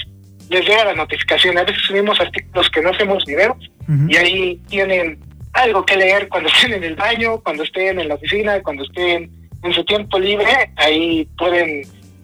les 0.49 0.65
llega 0.65 0.85
la 0.85 0.95
notificación. 0.95 1.57
A 1.57 1.63
veces 1.63 1.81
subimos 1.85 2.19
artículos 2.19 2.69
que 2.69 2.81
no 2.81 2.89
hacemos 2.89 3.25
videos 3.25 3.57
y 4.07 4.15
ahí 4.15 4.61
tienen 4.69 5.19
algo 5.53 5.85
que 5.85 5.97
leer 5.97 6.29
cuando 6.29 6.49
estén 6.55 6.73
en 6.73 6.83
el 6.83 6.95
baño, 6.95 7.39
cuando 7.41 7.63
estén 7.63 7.99
en 7.99 8.07
la 8.07 8.15
oficina, 8.15 8.61
cuando 8.61 8.83
estén 8.83 9.29
en 9.61 9.73
su 9.73 9.83
tiempo 9.85 10.19
libre, 10.19 10.71
ahí 10.77 11.27
pueden 11.37 11.83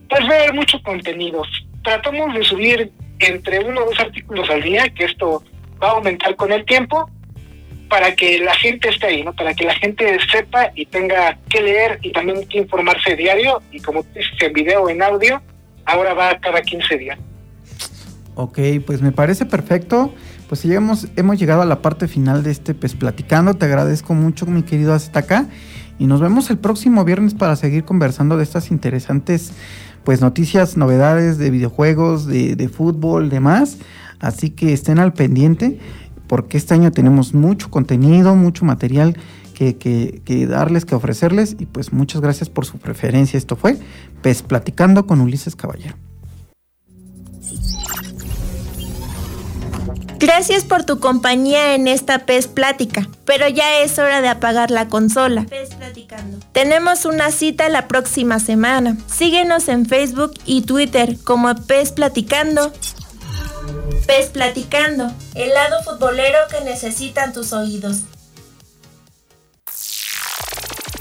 pues 0.09 0.27
ver 0.27 0.53
mucho 0.53 0.81
contenido. 0.81 1.43
Tratamos 1.83 2.33
de 2.33 2.43
subir 2.43 2.91
entre 3.19 3.59
uno 3.59 3.81
o 3.81 3.85
dos 3.85 3.99
artículos 3.99 4.49
al 4.49 4.61
día, 4.61 4.89
que 4.89 5.05
esto 5.05 5.43
va 5.81 5.89
a 5.89 5.91
aumentar 5.91 6.35
con 6.35 6.51
el 6.51 6.65
tiempo, 6.65 7.09
para 7.89 8.15
que 8.15 8.39
la 8.39 8.53
gente 8.55 8.89
esté 8.89 9.07
ahí, 9.07 9.23
¿no? 9.23 9.33
Para 9.33 9.53
que 9.53 9.65
la 9.65 9.73
gente 9.75 10.17
sepa 10.31 10.71
y 10.75 10.85
tenga 10.85 11.37
que 11.49 11.61
leer 11.61 11.99
y 12.01 12.11
también 12.11 12.47
que 12.47 12.59
informarse 12.59 13.15
diario, 13.15 13.61
y 13.71 13.79
como 13.79 14.03
dices, 14.03 14.31
en 14.41 14.53
video 14.53 14.89
en 14.89 15.01
audio, 15.01 15.41
ahora 15.85 16.13
va 16.13 16.37
cada 16.39 16.61
15 16.61 16.97
días. 16.97 17.19
Ok, 18.35 18.59
pues 18.85 19.01
me 19.01 19.11
parece 19.11 19.45
perfecto. 19.45 20.13
Pues 20.47 20.63
llegamos, 20.63 21.07
hemos 21.15 21.37
llegado 21.37 21.61
a 21.61 21.65
la 21.65 21.81
parte 21.81 22.07
final 22.07 22.41
de 22.41 22.51
este 22.51 22.73
pues 22.73 22.95
platicando. 22.95 23.55
Te 23.55 23.65
agradezco 23.65 24.13
mucho, 24.13 24.45
mi 24.45 24.63
querido 24.63 24.93
hasta 24.93 25.19
acá. 25.19 25.47
Y 25.99 26.05
nos 26.05 26.21
vemos 26.21 26.49
el 26.49 26.57
próximo 26.57 27.03
viernes 27.03 27.33
para 27.33 27.57
seguir 27.57 27.83
conversando 27.83 28.37
de 28.37 28.43
estas 28.43 28.71
interesantes 28.71 29.51
pues 30.03 30.21
noticias, 30.21 30.77
novedades 30.77 31.37
de 31.37 31.49
videojuegos, 31.49 32.25
de, 32.25 32.55
de 32.55 32.69
fútbol, 32.69 33.29
demás. 33.29 33.77
Así 34.19 34.49
que 34.49 34.73
estén 34.73 34.99
al 34.99 35.13
pendiente 35.13 35.79
porque 36.27 36.57
este 36.57 36.75
año 36.75 36.91
tenemos 36.91 37.33
mucho 37.33 37.71
contenido, 37.71 38.35
mucho 38.35 38.63
material 38.63 39.17
que, 39.55 39.77
que, 39.77 40.21
que, 40.23 40.45
darles, 40.45 40.85
que 40.85 40.95
ofrecerles. 40.95 41.55
Y 41.59 41.65
pues 41.65 41.91
muchas 41.91 42.21
gracias 42.21 42.49
por 42.49 42.65
su 42.65 42.77
preferencia. 42.77 43.37
Esto 43.37 43.55
fue 43.55 43.77
Pues 44.21 44.43
Platicando 44.43 45.07
con 45.07 45.21
Ulises 45.21 45.55
Caballero. 45.55 45.95
Gracias 50.19 50.65
por 50.65 50.83
tu 50.83 50.99
compañía 50.99 51.75
en 51.75 51.87
esta 51.87 52.25
PES 52.25 52.47
Plática, 52.47 53.07
pero 53.23 53.47
ya 53.47 53.79
es 53.79 53.97
hora 53.99 54.19
de 54.19 54.27
apagar 54.27 54.69
la 54.69 54.89
consola. 54.89 55.45
PES 55.49 55.75
Platicando. 55.75 56.39
Tenemos 56.51 57.05
una 57.05 57.31
cita 57.31 57.69
la 57.69 57.87
próxima 57.87 58.39
semana. 58.39 58.97
Síguenos 59.07 59.69
en 59.69 59.85
Facebook 59.85 60.33
y 60.45 60.63
Twitter 60.63 61.15
como 61.23 61.55
PES 61.55 61.93
Platicando. 61.93 62.73
PES 64.07 64.27
Platicando, 64.31 65.09
el 65.35 65.53
lado 65.53 65.81
futbolero 65.83 66.37
que 66.51 66.65
necesitan 66.65 67.31
tus 67.31 67.53
oídos. 67.53 67.99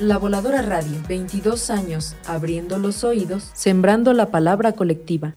La 0.00 0.18
Voladora 0.18 0.60
Radio, 0.60 0.98
22 1.08 1.70
años, 1.70 2.16
abriendo 2.26 2.78
los 2.78 3.04
oídos, 3.04 3.52
sembrando 3.54 4.12
la 4.12 4.32
palabra 4.32 4.72
colectiva. 4.72 5.36